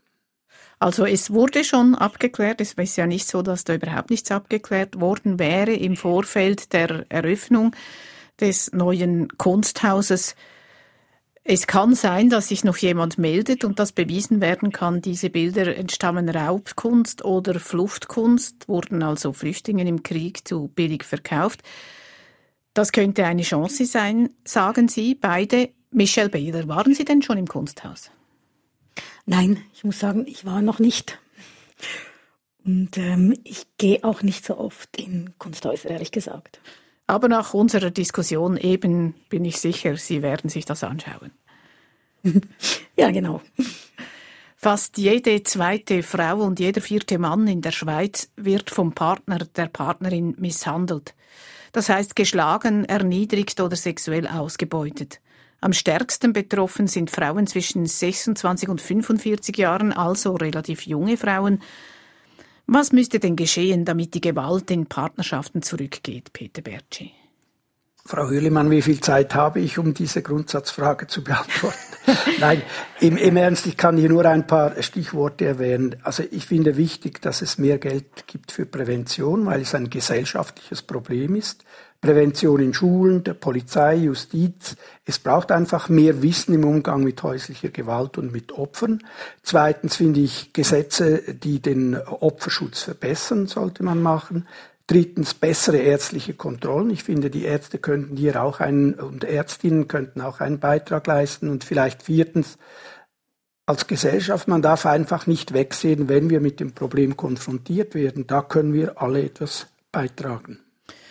Also 0.80 1.06
es 1.06 1.32
wurde 1.32 1.66
schon 1.66 1.94
abgeklärt, 1.94 2.62
es 2.62 2.74
ist 2.74 2.96
ja 2.96 3.06
nicht 3.06 3.28
so, 3.28 3.42
dass 3.42 3.66
da 3.66 3.76
überhaupt 3.76 4.10
nichts 4.10 4.32
abgeklärt 4.32 5.00
worden 5.02 5.38
wäre 5.38 5.74
im 5.74 5.98
Vorfeld 5.98 6.72
der 6.72 7.06
Eröffnung 7.10 7.76
des 8.40 8.72
neuen 8.72 9.28
Kunsthauses. 9.38 10.36
Es 11.44 11.68
kann 11.68 11.96
sein, 11.96 12.30
dass 12.30 12.48
sich 12.48 12.64
noch 12.64 12.78
jemand 12.78 13.18
meldet 13.18 13.66
und 13.66 13.80
das 13.80 13.92
bewiesen 13.92 14.40
werden 14.40 14.72
kann, 14.72 15.02
diese 15.02 15.30
Bilder 15.30 15.76
entstammen 15.76 16.30
Raubkunst 16.30 17.26
oder 17.26 17.60
Fluchtkunst, 17.60 18.70
wurden 18.70 19.04
also 19.04 19.34
Flüchtlingen 19.34 19.88
im 19.88 20.04
Krieg 20.04 20.48
zu 20.48 20.70
billig 20.70 21.04
verkauft. 21.04 21.62
Das 22.74 22.92
könnte 22.92 23.26
eine 23.26 23.42
Chance 23.42 23.86
sein, 23.86 24.30
sagen 24.46 24.88
Sie 24.88 25.16
beide. 25.16 25.70
Michelle 25.92 26.30
Baylor, 26.30 26.68
waren 26.68 26.94
Sie 26.94 27.04
denn 27.04 27.22
schon 27.22 27.38
im 27.38 27.48
Kunsthaus? 27.48 28.12
Nein, 29.26 29.62
ich 29.74 29.84
muss 29.84 30.00
sagen, 30.00 30.26
ich 30.28 30.46
war 30.46 30.62
noch 30.62 30.80
nicht. 30.80 31.20
Und 32.64 32.98
ähm, 32.98 33.34
ich 33.44 33.66
gehe 33.78 34.04
auch 34.04 34.22
nicht 34.22 34.46
so 34.46 34.58
oft 34.58 34.98
in 34.98 35.34
Kunsthäuser, 35.40 35.90
ehrlich 35.90 36.12
gesagt. 36.12 36.60
Aber 37.08 37.28
nach 37.28 37.56
unserer 37.56 37.90
Diskussion 37.90 38.56
eben 38.58 39.16
bin 39.30 39.46
ich 39.46 39.58
sicher, 39.58 39.98
Sie 39.98 40.22
werden 40.22 40.50
sich 40.50 40.66
das 40.66 40.84
anschauen. 40.84 41.32
ja, 42.96 43.10
genau. 43.10 43.42
Fast 44.56 44.98
jede 44.98 45.42
zweite 45.44 46.04
Frau 46.04 46.42
und 46.42 46.60
jeder 46.60 46.82
vierte 46.82 47.18
Mann 47.18 47.48
in 47.48 47.62
der 47.62 47.72
Schweiz 47.72 48.30
wird 48.36 48.70
vom 48.70 48.94
Partner, 48.94 49.40
der 49.40 49.68
Partnerin 49.68 50.36
misshandelt 50.38 51.16
das 51.72 51.90
heißt 51.90 52.16
geschlagen, 52.16 52.86
erniedrigt 52.86 53.60
oder 53.62 53.76
sexuell 53.76 54.28
ausgebeutet. 54.28 55.20
Am 55.62 55.74
stärksten 55.74 56.32
betroffen 56.32 56.88
sind 56.88 57.12
Frauen 57.12 57.46
zwischen 57.46 57.86
26 57.86 58.70
und 58.70 58.82
45 58.82 59.58
Jahren, 59.58 59.92
also 59.92 60.36
relativ 60.36 60.86
junge 60.88 61.18
Frauen. 61.18 61.62
Was 62.66 62.92
müsste 62.92 63.20
denn 63.20 63.36
geschehen, 63.36 63.84
damit 63.84 64.14
die 64.14 64.22
Gewalt 64.22 64.72
in 64.72 64.86
Partnerschaften 64.86 65.62
zurückgeht, 65.62 66.32
Peter 66.32 66.62
Bertschi? 66.62 67.12
Frau 68.06 68.30
Hürlimann, 68.30 68.72
wie 68.72 68.82
viel 68.82 69.02
Zeit 69.02 69.36
habe 69.36 69.60
ich, 69.60 69.78
um 69.78 69.94
diese 69.94 70.22
Grundsatzfrage 70.22 71.08
zu 71.08 71.24
beantworten? 71.24 71.89
Nein, 72.40 72.62
im, 73.00 73.18
im, 73.18 73.38
Ernst, 73.38 73.66
ich 73.68 73.78
kann 73.78 73.98
hier 73.98 74.10
nur 74.10 74.26
ein 74.26 74.48
paar 74.48 74.82
Stichworte 74.82 75.46
erwähnen. 75.46 75.96
Also 76.04 76.24
ich 76.30 76.46
finde 76.46 76.78
wichtig, 76.78 77.22
dass 77.22 77.42
es 77.42 77.58
mehr 77.58 77.78
Geld 77.78 78.28
gibt 78.28 78.52
für 78.52 78.66
Prävention, 78.66 79.46
weil 79.46 79.62
es 79.62 79.76
ein 79.76 79.90
gesellschaftliches 79.90 80.82
Problem 80.82 81.36
ist. 81.36 81.64
Prävention 82.02 82.62
in 82.62 82.74
Schulen, 82.74 83.26
der 83.26 83.34
Polizei, 83.34 83.96
Justiz. 83.96 84.78
Es 85.04 85.20
braucht 85.20 85.52
einfach 85.52 85.90
mehr 85.90 86.22
Wissen 86.22 86.54
im 86.54 86.64
Umgang 86.64 87.04
mit 87.04 87.22
häuslicher 87.24 87.70
Gewalt 87.70 88.18
und 88.18 88.32
mit 88.32 88.54
Opfern. 88.54 89.04
Zweitens 89.44 89.98
finde 89.98 90.22
ich 90.22 90.54
Gesetze, 90.54 91.34
die 91.34 91.62
den 91.62 91.98
Opferschutz 91.98 92.84
verbessern, 92.84 93.48
sollte 93.48 93.84
man 93.84 94.02
machen. 94.02 94.48
Drittens 94.90 95.34
bessere 95.36 95.78
ärztliche 95.78 96.34
Kontrollen. 96.34 96.90
Ich 96.90 97.04
finde, 97.04 97.30
die 97.30 97.44
Ärzte 97.44 97.78
könnten 97.78 98.18
hier 98.18 98.42
auch 98.42 98.60
einen 98.60 98.96
und 98.96 99.24
Ärztinnen 99.24 99.88
könnten 99.88 100.20
auch 100.20 100.40
einen 100.40 100.60
Beitrag 100.60 101.06
leisten. 101.06 101.48
Und 101.48 101.64
vielleicht 101.64 102.02
viertens 102.02 102.58
als 103.68 103.86
Gesellschaft, 103.86 104.48
man 104.48 104.64
darf 104.64 104.88
einfach 104.88 105.28
nicht 105.28 105.54
wegsehen, 105.54 106.10
wenn 106.10 106.32
wir 106.32 106.42
mit 106.42 106.60
dem 106.60 106.72
Problem 106.72 107.16
konfrontiert 107.16 107.94
werden. 107.94 108.26
Da 108.26 108.42
können 108.42 108.74
wir 108.74 109.00
alle 109.00 109.22
etwas 109.22 109.68
beitragen. 109.92 110.58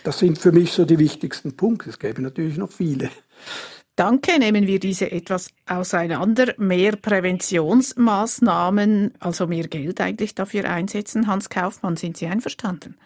Das 0.03 0.19
sind 0.19 0.39
für 0.39 0.51
mich 0.51 0.73
so 0.73 0.83
die 0.83 0.99
wichtigsten 0.99 1.55
Punkte. 1.55 1.89
Es 1.89 1.99
gäbe 1.99 2.21
natürlich 2.21 2.57
noch 2.57 2.73
viele. 2.73 3.09
Danke, 3.95 4.39
nehmen 4.39 4.67
wir 4.67 4.81
diese 4.81 5.09
etwas 5.09 5.51
auseinander. 5.65 6.53
Mehr 6.57 6.97
Präventionsmaßnahmen, 6.97 9.13
also 9.21 9.47
mehr 9.47 9.69
Geld 9.69 10.01
eigentlich 10.01 10.35
dafür 10.35 10.69
einsetzen. 10.69 11.27
Hans 11.27 11.49
Kaufmann, 11.49 11.95
sind 11.95 12.17
Sie 12.17 12.27
einverstanden? 12.27 12.97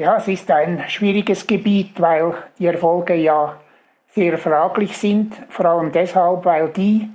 Ja, 0.00 0.16
es 0.16 0.28
ist 0.28 0.50
ein 0.50 0.82
schwieriges 0.88 1.46
Gebiet, 1.46 2.00
weil 2.00 2.32
die 2.58 2.64
Erfolge 2.64 3.16
ja 3.16 3.60
sehr 4.06 4.38
fraglich 4.38 4.96
sind, 4.96 5.34
vor 5.50 5.66
allem 5.66 5.92
deshalb, 5.92 6.46
weil 6.46 6.70
die, 6.70 7.10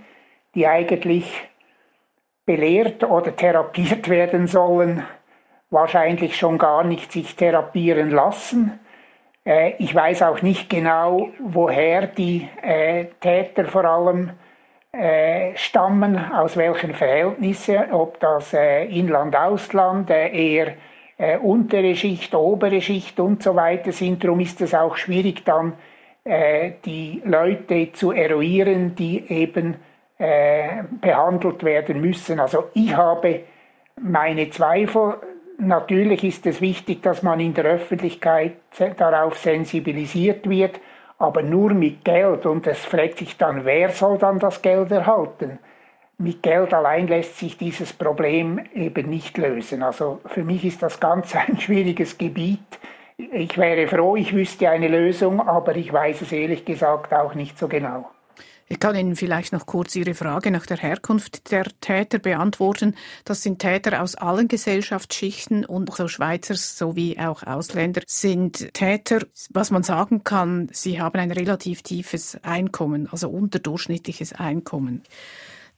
die 0.53 0.67
eigentlich 0.67 1.49
belehrt 2.45 3.03
oder 3.03 3.35
therapiert 3.35 4.07
werden 4.07 4.45
sollen, 4.45 5.03
wahrscheinlich 5.71 6.37
schon 6.37 6.59
gar 6.59 6.83
nicht 6.83 7.11
sich 7.11 7.35
therapieren 7.35 8.11
lassen. 8.11 8.79
Äh, 9.43 9.73
ich 9.79 9.95
weiß 9.95 10.21
auch 10.21 10.43
nicht 10.43 10.69
genau, 10.69 11.29
woher 11.39 12.05
die 12.05 12.47
äh, 12.61 13.05
Täter 13.19 13.65
vor 13.65 13.85
allem 13.85 14.29
äh, 14.91 15.57
stammen, 15.57 16.31
aus 16.31 16.55
welchen 16.55 16.93
Verhältnissen, 16.93 17.91
ob 17.91 18.19
das 18.19 18.53
Inland, 18.53 19.35
Ausland, 19.35 20.11
eher 21.17 21.43
untere 21.43 21.95
Schicht, 21.95 22.33
obere 22.35 22.81
Schicht 22.81 23.19
und 23.19 23.43
so 23.43 23.55
weiter 23.55 23.91
sind. 23.91 24.23
Darum 24.23 24.39
ist 24.39 24.61
es 24.61 24.73
auch 24.73 24.97
schwierig 24.97 25.43
dann 25.45 25.73
die 26.27 27.21
Leute 27.23 27.91
zu 27.93 28.11
eruieren, 28.11 28.95
die 28.95 29.23
eben 29.29 29.75
behandelt 30.17 31.63
werden 31.63 32.01
müssen. 32.01 32.39
Also 32.39 32.69
ich 32.73 32.95
habe 32.95 33.41
meine 34.01 34.49
Zweifel, 34.49 35.17
natürlich 35.57 36.23
ist 36.23 36.45
es 36.47 36.61
wichtig, 36.61 37.03
dass 37.03 37.21
man 37.21 37.39
in 37.39 37.53
der 37.53 37.65
Öffentlichkeit 37.65 38.55
darauf 38.97 39.37
sensibilisiert 39.37 40.49
wird, 40.49 40.79
aber 41.17 41.43
nur 41.43 41.73
mit 41.73 42.03
Geld. 42.03 42.45
Und 42.45 42.65
es 42.65 42.83
fragt 42.83 43.19
sich 43.19 43.37
dann, 43.37 43.63
wer 43.63 43.89
soll 43.89 44.17
dann 44.17 44.39
das 44.39 44.61
Geld 44.61 44.91
erhalten? 44.91 45.59
Mit 46.17 46.43
Geld 46.43 46.73
allein 46.73 47.07
lässt 47.07 47.37
sich 47.37 47.57
dieses 47.57 47.91
Problem 47.91 48.61
eben 48.73 49.09
nicht 49.09 49.37
lösen. 49.37 49.83
Also 49.83 50.21
für 50.25 50.43
mich 50.43 50.63
ist 50.63 50.81
das 50.81 50.99
ganz 50.99 51.35
ein 51.47 51.59
schwieriges 51.59 52.17
Gebiet. 52.17 52.59
Ich 53.17 53.57
wäre 53.57 53.87
froh, 53.87 54.15
ich 54.15 54.33
wüsste 54.33 54.69
eine 54.69 54.87
Lösung, 54.87 55.39
aber 55.39 55.75
ich 55.75 55.91
weiß 55.91 56.21
es 56.21 56.31
ehrlich 56.31 56.65
gesagt 56.65 57.13
auch 57.13 57.33
nicht 57.33 57.57
so 57.57 57.67
genau. 57.67 58.09
Ich 58.67 58.79
kann 58.79 58.95
Ihnen 58.95 59.15
vielleicht 59.15 59.53
noch 59.53 59.67
kurz 59.67 59.95
Ihre 59.95 60.15
Frage 60.15 60.49
nach 60.49 60.65
der 60.65 60.77
Herkunft 60.77 61.51
der 61.51 61.65
Täter 61.81 62.17
beantworten. 62.17 62.95
Das 63.23 63.43
sind 63.43 63.59
Täter 63.59 64.01
aus 64.01 64.15
allen 64.15 64.47
Gesellschaftsschichten 64.47 65.65
und 65.65 65.93
so 65.93 66.07
Schweizer 66.07 66.55
sowie 66.55 67.19
auch 67.19 67.43
Ausländer 67.43 68.01
sind 68.07 68.73
Täter, 68.73 69.19
was 69.51 69.69
man 69.69 69.83
sagen 69.83 70.23
kann, 70.23 70.67
sie 70.71 70.99
haben 70.99 71.19
ein 71.19 71.31
relativ 71.31 71.83
tiefes 71.83 72.39
Einkommen, 72.41 73.07
also 73.11 73.29
unterdurchschnittliches 73.29 74.33
Einkommen. 74.33 75.03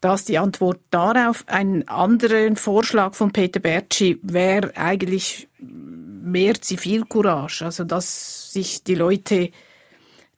Das 0.02 0.26
die 0.26 0.38
Antwort 0.38 0.80
darauf. 0.92 1.44
Ein 1.48 1.88
anderer 1.88 2.56
Vorschlag 2.56 3.16
von 3.16 3.32
Peter 3.32 3.60
Bertschi 3.60 4.20
wäre 4.22 4.76
eigentlich 4.76 5.48
mehr 5.60 6.62
Zivilcourage, 6.62 7.66
also 7.66 7.84
dass 7.84 8.52
sich 8.54 8.84
die 8.84 8.96
Leute 8.96 9.52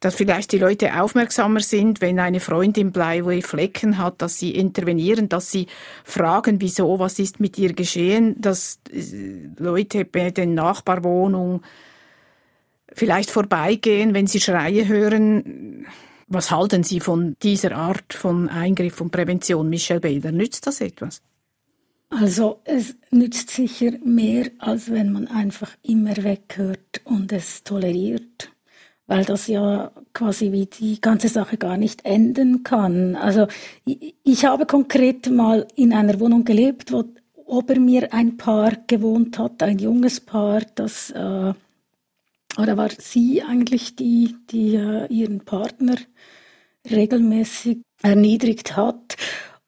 dass 0.00 0.14
vielleicht 0.14 0.52
die 0.52 0.58
Leute 0.58 0.98
aufmerksamer 0.98 1.60
sind, 1.60 2.00
wenn 2.00 2.18
eine 2.18 2.40
Freundin 2.40 2.90
blaue 2.90 3.42
Flecken 3.42 3.98
hat, 3.98 4.22
dass 4.22 4.38
sie 4.38 4.54
intervenieren, 4.54 5.28
dass 5.28 5.50
sie 5.50 5.66
fragen, 6.04 6.62
wieso, 6.62 6.98
was 6.98 7.18
ist 7.18 7.38
mit 7.38 7.58
ihr 7.58 7.74
geschehen, 7.74 8.40
dass 8.40 8.80
äh, 8.90 9.50
Leute 9.58 10.06
bei 10.06 10.30
den 10.30 10.54
Nachbarwohnungen 10.54 11.60
vielleicht 12.94 13.30
vorbeigehen, 13.30 14.14
wenn 14.14 14.26
sie 14.26 14.40
Schreie 14.40 14.88
hören. 14.88 15.86
Was 16.30 16.50
halten 16.50 16.84
Sie 16.84 17.00
von 17.00 17.36
dieser 17.42 17.76
Art 17.76 18.14
von 18.14 18.48
Eingriff 18.48 19.00
und 19.00 19.10
Prävention, 19.10 19.68
Michelle 19.68 20.00
Bader? 20.00 20.32
Nützt 20.32 20.66
das 20.66 20.80
etwas? 20.80 21.20
Also 22.08 22.60
es 22.64 22.94
nützt 23.10 23.50
sicher 23.50 23.92
mehr, 24.04 24.50
als 24.58 24.90
wenn 24.90 25.12
man 25.12 25.28
einfach 25.28 25.72
immer 25.82 26.16
weghört 26.16 27.02
und 27.04 27.32
es 27.32 27.62
toleriert 27.62 28.50
weil 29.10 29.24
das 29.24 29.48
ja 29.48 29.90
quasi 30.12 30.52
wie 30.52 30.66
die 30.66 31.00
ganze 31.00 31.28
Sache 31.28 31.56
gar 31.56 31.76
nicht 31.76 32.04
enden 32.04 32.62
kann. 32.62 33.16
Also 33.16 33.48
ich, 33.84 34.14
ich 34.22 34.44
habe 34.44 34.66
konkret 34.66 35.28
mal 35.28 35.66
in 35.74 35.92
einer 35.92 36.20
Wohnung 36.20 36.44
gelebt, 36.44 36.92
wo 36.92 37.02
ober 37.44 37.74
mir 37.80 38.14
ein 38.14 38.36
Paar 38.36 38.70
gewohnt 38.86 39.36
hat, 39.36 39.64
ein 39.64 39.80
junges 39.80 40.20
Paar, 40.20 40.62
das 40.76 41.10
äh, 41.10 41.52
oder 42.58 42.76
war 42.76 42.90
sie 42.98 43.42
eigentlich 43.42 43.96
die, 43.96 44.36
die 44.50 44.74
äh, 44.74 45.06
ihren 45.06 45.44
Partner 45.44 45.96
regelmäßig 46.90 47.78
erniedrigt 48.02 48.76
hat. 48.76 49.16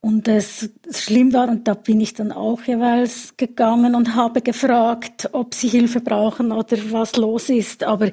Und 0.04 0.26
es 0.26 0.68
schlimm 0.90 1.32
war, 1.32 1.48
und 1.48 1.68
da 1.68 1.74
bin 1.74 2.00
ich 2.00 2.14
dann 2.14 2.32
auch 2.32 2.60
jeweils 2.64 3.36
gegangen 3.36 3.94
und 3.94 4.16
habe 4.16 4.40
gefragt, 4.40 5.28
ob 5.30 5.54
sie 5.54 5.68
Hilfe 5.68 6.00
brauchen 6.00 6.50
oder 6.50 6.76
was 6.90 7.16
los 7.16 7.48
ist. 7.48 7.84
Aber 7.84 8.10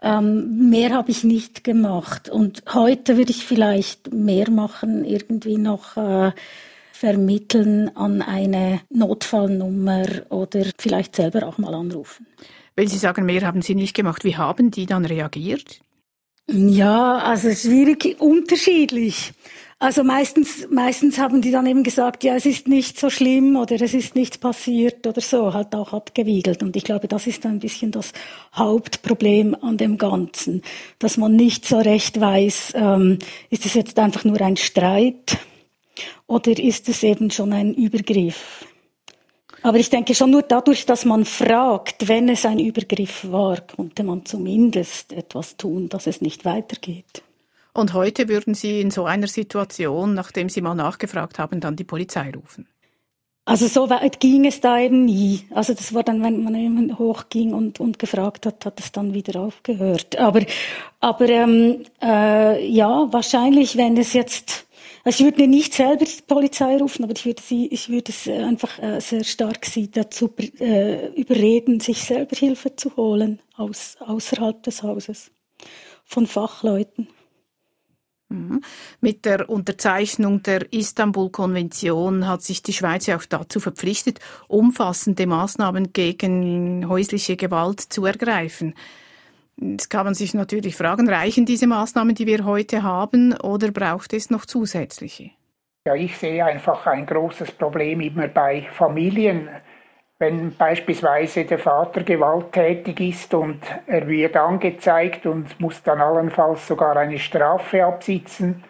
ähm, 0.00 0.70
mehr 0.70 0.90
habe 0.90 1.10
ich 1.10 1.24
nicht 1.24 1.64
gemacht. 1.64 2.28
Und 2.28 2.62
heute 2.72 3.16
würde 3.16 3.32
ich 3.32 3.44
vielleicht 3.44 4.12
mehr 4.12 4.50
machen, 4.50 5.04
irgendwie 5.04 5.58
noch 5.58 5.96
äh, 5.96 6.30
vermitteln 6.92 7.90
an 7.96 8.22
eine 8.22 8.82
Notfallnummer 8.90 10.06
oder 10.28 10.66
vielleicht 10.78 11.16
selber 11.16 11.48
auch 11.48 11.58
mal 11.58 11.74
anrufen. 11.74 12.24
Wenn 12.74 12.88
Sie 12.88 12.98
sagen, 12.98 13.26
mehr 13.26 13.42
haben 13.42 13.62
Sie 13.62 13.74
nicht 13.74 13.94
gemacht, 13.94 14.24
wie 14.24 14.36
haben 14.36 14.70
die 14.70 14.86
dann 14.86 15.04
reagiert? 15.04 15.80
Ja, 16.48 17.18
also 17.18 17.50
schwierig, 17.52 18.16
unterschiedlich. 18.18 19.32
Also 19.82 20.04
meistens, 20.04 20.68
meistens 20.70 21.18
haben 21.18 21.42
die 21.42 21.50
dann 21.50 21.66
eben 21.66 21.82
gesagt, 21.82 22.22
ja, 22.22 22.36
es 22.36 22.46
ist 22.46 22.68
nicht 22.68 23.00
so 23.00 23.10
schlimm 23.10 23.56
oder 23.56 23.80
es 23.80 23.94
ist 23.94 24.14
nichts 24.14 24.38
passiert 24.38 25.04
oder 25.08 25.20
so, 25.20 25.54
halt 25.54 25.74
auch 25.74 25.92
abgewiegelt. 25.92 26.62
Und 26.62 26.76
ich 26.76 26.84
glaube, 26.84 27.08
das 27.08 27.26
ist 27.26 27.44
ein 27.46 27.58
bisschen 27.58 27.90
das 27.90 28.12
Hauptproblem 28.54 29.56
an 29.60 29.78
dem 29.78 29.98
Ganzen, 29.98 30.62
dass 31.00 31.16
man 31.16 31.34
nicht 31.34 31.66
so 31.66 31.78
recht 31.78 32.20
weiß, 32.20 32.74
ähm, 32.76 33.18
ist 33.50 33.66
es 33.66 33.74
jetzt 33.74 33.98
einfach 33.98 34.22
nur 34.22 34.40
ein 34.40 34.56
Streit 34.56 35.38
oder 36.28 36.56
ist 36.56 36.88
es 36.88 37.02
eben 37.02 37.32
schon 37.32 37.52
ein 37.52 37.74
Übergriff? 37.74 38.64
Aber 39.62 39.78
ich 39.78 39.90
denke 39.90 40.14
schon 40.14 40.30
nur 40.30 40.42
dadurch, 40.42 40.86
dass 40.86 41.04
man 41.04 41.24
fragt, 41.24 42.08
wenn 42.08 42.28
es 42.28 42.44
ein 42.44 42.58
Übergriff 42.58 43.30
war, 43.30 43.60
konnte 43.60 44.02
man 44.02 44.24
zumindest 44.24 45.12
etwas 45.12 45.56
tun, 45.56 45.88
dass 45.88 46.06
es 46.06 46.20
nicht 46.20 46.44
weitergeht. 46.44 47.22
Und 47.72 47.94
heute 47.94 48.28
würden 48.28 48.54
Sie 48.54 48.80
in 48.80 48.90
so 48.90 49.04
einer 49.04 49.28
Situation, 49.28 50.14
nachdem 50.14 50.48
Sie 50.48 50.60
mal 50.60 50.74
nachgefragt 50.74 51.38
haben, 51.38 51.60
dann 51.60 51.76
die 51.76 51.84
Polizei 51.84 52.30
rufen? 52.34 52.66
Also 53.44 53.66
so 53.66 53.90
weit 53.90 54.20
ging 54.20 54.44
es 54.46 54.60
da 54.60 54.78
eben 54.78 55.04
nie. 55.04 55.46
Also 55.50 55.74
das 55.74 55.92
war 55.92 56.04
dann, 56.04 56.22
wenn 56.22 56.44
man 56.44 56.54
eben 56.54 56.96
hochging 56.96 57.54
und, 57.54 57.80
und 57.80 57.98
gefragt 57.98 58.46
hat, 58.46 58.64
hat 58.64 58.78
es 58.78 58.92
dann 58.92 59.14
wieder 59.14 59.40
aufgehört. 59.40 60.16
Aber, 60.16 60.42
aber 61.00 61.28
ähm, 61.28 61.82
äh, 62.00 62.64
ja, 62.68 63.08
wahrscheinlich, 63.12 63.76
wenn 63.76 63.96
es 63.96 64.12
jetzt, 64.12 64.66
also 65.04 65.24
ich 65.24 65.32
würde 65.32 65.48
nicht 65.48 65.74
selber 65.74 66.04
die 66.04 66.22
Polizei 66.26 66.76
rufen, 66.76 67.04
aber 67.04 67.14
ich 67.14 67.26
würde 67.26 67.42
sie, 67.42 67.66
ich 67.68 67.88
würde 67.88 68.12
es 68.12 68.28
einfach 68.28 68.78
äh, 68.78 69.00
sehr 69.00 69.24
stark 69.24 69.64
sie 69.66 69.90
dazu 69.90 70.32
äh, 70.60 71.08
überreden, 71.14 71.80
sich 71.80 72.04
selber 72.04 72.36
Hilfe 72.36 72.76
zu 72.76 72.96
holen 72.96 73.40
aus 73.56 73.96
außerhalb 74.00 74.62
des 74.62 74.82
Hauses 74.82 75.30
von 76.04 76.26
Fachleuten. 76.26 77.08
Mhm. 78.32 78.62
Mit 79.00 79.24
der 79.24 79.48
Unterzeichnung 79.48 80.42
der 80.42 80.72
Istanbul-Konvention 80.72 82.26
hat 82.26 82.42
sich 82.42 82.62
die 82.62 82.72
Schweiz 82.72 83.08
auch 83.08 83.24
dazu 83.24 83.60
verpflichtet, 83.60 84.20
umfassende 84.48 85.26
Maßnahmen 85.26 85.92
gegen 85.92 86.88
häusliche 86.88 87.36
Gewalt 87.36 87.80
zu 87.80 88.04
ergreifen. 88.06 88.74
Jetzt 89.62 89.88
kann 89.88 90.04
man 90.04 90.14
sich 90.14 90.34
natürlich 90.34 90.76
fragen, 90.76 91.08
reichen 91.08 91.46
diese 91.46 91.66
Maßnahmen, 91.66 92.14
die 92.14 92.26
wir 92.26 92.44
heute 92.44 92.82
haben, 92.82 93.34
oder 93.40 93.70
braucht 93.70 94.12
es 94.12 94.30
noch 94.30 94.44
zusätzliche? 94.44 95.30
Ja, 95.86 95.94
ich 95.94 96.16
sehe 96.16 96.44
einfach 96.44 96.86
ein 96.86 97.06
großes 97.06 97.52
Problem 97.52 98.00
immer 98.00 98.28
bei 98.28 98.68
Familien 98.72 99.48
wenn 100.22 100.54
beispielsweise 100.54 101.44
der 101.44 101.58
Vater 101.58 102.04
gewalttätig 102.04 103.00
ist 103.00 103.34
und 103.34 103.58
er 103.88 104.06
wird 104.06 104.36
angezeigt 104.36 105.26
und 105.26 105.58
muss 105.58 105.82
dann 105.82 106.00
allenfalls 106.00 106.68
sogar 106.68 106.96
eine 106.96 107.18
Strafe 107.18 107.84
absitzen, 107.84 108.62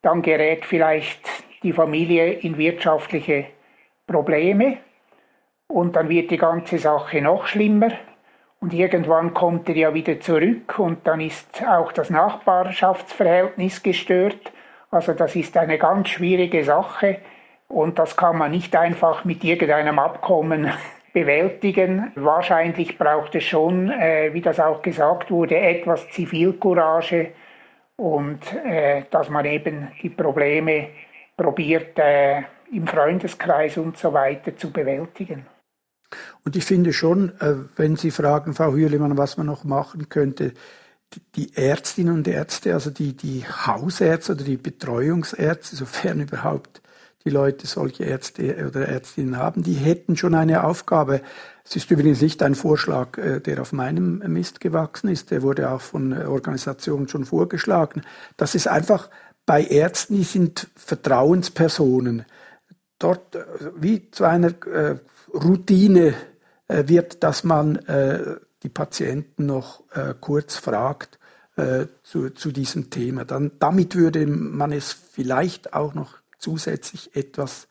dann 0.00 0.22
gerät 0.22 0.64
vielleicht 0.64 1.20
die 1.62 1.74
Familie 1.74 2.32
in 2.32 2.56
wirtschaftliche 2.56 3.44
Probleme 4.06 4.78
und 5.68 5.96
dann 5.96 6.08
wird 6.08 6.30
die 6.30 6.38
ganze 6.38 6.78
Sache 6.78 7.20
noch 7.20 7.46
schlimmer 7.46 7.90
und 8.60 8.72
irgendwann 8.72 9.34
kommt 9.34 9.68
er 9.68 9.76
ja 9.76 9.94
wieder 9.94 10.18
zurück 10.20 10.78
und 10.78 11.06
dann 11.06 11.20
ist 11.20 11.62
auch 11.66 11.92
das 11.92 12.10
Nachbarschaftsverhältnis 12.10 13.82
gestört. 13.82 14.52
Also 14.90 15.12
das 15.12 15.36
ist 15.36 15.56
eine 15.56 15.78
ganz 15.78 16.08
schwierige 16.08 16.64
Sache 16.64 17.18
und 17.68 17.98
das 17.98 18.16
kann 18.16 18.38
man 18.38 18.50
nicht 18.52 18.74
einfach 18.74 19.24
mit 19.24 19.44
irgendeinem 19.44 19.98
Abkommen 19.98 20.72
bewältigen. 21.12 22.12
Wahrscheinlich 22.14 22.98
braucht 22.98 23.34
es 23.34 23.44
schon, 23.44 23.90
äh, 23.90 24.32
wie 24.32 24.40
das 24.40 24.60
auch 24.60 24.82
gesagt 24.82 25.30
wurde, 25.30 25.58
etwas 25.58 26.08
Zivilcourage 26.10 27.32
und 27.96 28.40
äh, 28.64 29.02
dass 29.10 29.30
man 29.30 29.44
eben 29.44 29.88
die 30.02 30.10
Probleme 30.10 30.88
probiert 31.36 31.98
äh, 31.98 32.42
im 32.72 32.86
Freundeskreis 32.86 33.76
und 33.76 33.96
so 33.96 34.12
weiter 34.12 34.56
zu 34.56 34.72
bewältigen. 34.72 35.46
Und 36.44 36.56
ich 36.56 36.64
finde 36.64 36.92
schon, 36.92 37.30
äh, 37.40 37.54
wenn 37.76 37.96
Sie 37.96 38.10
fragen, 38.10 38.54
Frau 38.54 38.72
Hürlimann, 38.72 39.18
was 39.18 39.36
man 39.36 39.46
noch 39.46 39.64
machen 39.64 40.08
könnte, 40.08 40.52
die 41.34 41.54
Ärztinnen 41.56 42.14
und 42.14 42.28
Ärzte, 42.28 42.74
also 42.74 42.90
die, 42.90 43.16
die 43.16 43.44
Hausärzte 43.44 44.32
oder 44.32 44.44
die 44.44 44.56
Betreuungsärzte, 44.56 45.76
sofern 45.76 46.20
überhaupt 46.22 46.82
die 47.24 47.30
Leute 47.30 47.66
solche 47.66 48.04
Ärzte 48.04 48.66
oder 48.68 48.86
Ärztinnen 48.86 49.36
haben, 49.36 49.62
die 49.64 49.74
hätten 49.74 50.16
schon 50.16 50.34
eine 50.34 50.62
Aufgabe. 50.62 51.22
Es 51.64 51.74
ist 51.74 51.90
übrigens 51.90 52.20
nicht 52.20 52.40
ein 52.42 52.54
Vorschlag, 52.54 53.18
äh, 53.18 53.40
der 53.40 53.60
auf 53.60 53.72
meinem 53.72 54.18
Mist 54.32 54.60
gewachsen 54.60 55.08
ist, 55.08 55.30
der 55.30 55.42
wurde 55.42 55.70
auch 55.70 55.80
von 55.80 56.12
Organisationen 56.12 57.08
schon 57.08 57.24
vorgeschlagen. 57.24 58.02
Das 58.36 58.54
ist 58.54 58.68
einfach 58.68 59.10
bei 59.44 59.64
Ärzten, 59.64 60.16
die 60.16 60.24
sind 60.24 60.68
Vertrauenspersonen. 60.76 62.24
Dort 62.98 63.34
äh, 63.34 63.44
wie 63.76 64.10
zu 64.10 64.24
einer 64.24 64.54
äh, 64.66 64.98
Routine 65.32 66.14
wird, 66.68 67.22
dass 67.22 67.44
man 67.44 67.78
die 68.64 68.68
Patienten 68.68 69.46
noch 69.46 69.84
kurz 70.20 70.56
fragt 70.56 71.20
zu, 72.02 72.30
zu 72.30 72.50
diesem 72.50 72.90
Thema. 72.90 73.24
Dann, 73.24 73.52
damit 73.60 73.94
würde 73.94 74.26
man 74.26 74.72
es 74.72 74.92
vielleicht 74.92 75.74
auch 75.74 75.94
noch 75.94 76.16
zusätzlich 76.38 77.14
etwas 77.14 77.68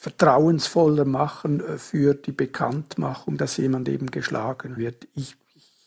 vertrauensvoller 0.00 1.04
machen 1.04 1.60
äh, 1.60 1.78
für 1.78 2.14
die 2.14 2.32
Bekanntmachung, 2.32 3.36
dass 3.36 3.58
jemand 3.58 3.88
eben 3.88 4.10
geschlagen 4.10 4.78
wird. 4.78 5.06
Ich 5.14 5.36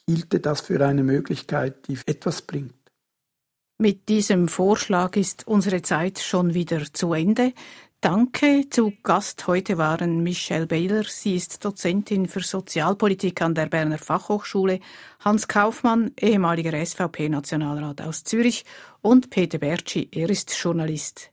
hielte 0.07 0.39
das 0.39 0.61
für 0.61 0.85
eine 0.85 1.03
Möglichkeit, 1.03 1.87
die 1.87 1.97
etwas 2.05 2.43
bringt. 2.43 2.75
Mit 3.79 4.07
diesem 4.09 4.47
Vorschlag 4.47 5.15
ist 5.15 5.47
unsere 5.47 5.81
Zeit 5.81 6.19
schon 6.19 6.53
wieder 6.53 6.81
zu 6.93 7.13
Ende. 7.13 7.53
Danke. 8.03 8.65
Zu 8.69 8.91
Gast 9.01 9.47
heute 9.47 9.77
waren 9.77 10.23
Michelle 10.23 10.67
Baylor. 10.67 11.05
Sie 11.05 11.37
ist 11.37 11.63
Dozentin 11.63 12.27
für 12.27 12.41
Sozialpolitik 12.41 13.41
an 13.41 13.55
der 13.55 13.67
Berner 13.67 13.97
Fachhochschule. 13.97 14.81
Hans 15.21 15.47
Kaufmann, 15.47 16.11
ehemaliger 16.19 16.73
SVP-Nationalrat 16.85 18.01
aus 18.01 18.25
Zürich. 18.25 18.65
Und 19.01 19.29
Peter 19.29 19.57
Bertschi, 19.57 20.09
er 20.11 20.29
ist 20.29 20.53
Journalist. 20.53 21.31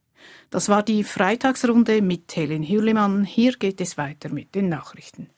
Das 0.50 0.68
war 0.68 0.84
die 0.84 1.02
Freitagsrunde 1.02 2.02
mit 2.02 2.36
Helen 2.36 2.62
Hürlimann. 2.62 3.24
Hier 3.24 3.54
geht 3.54 3.80
es 3.80 3.98
weiter 3.98 4.28
mit 4.28 4.54
den 4.54 4.68
Nachrichten. 4.68 5.28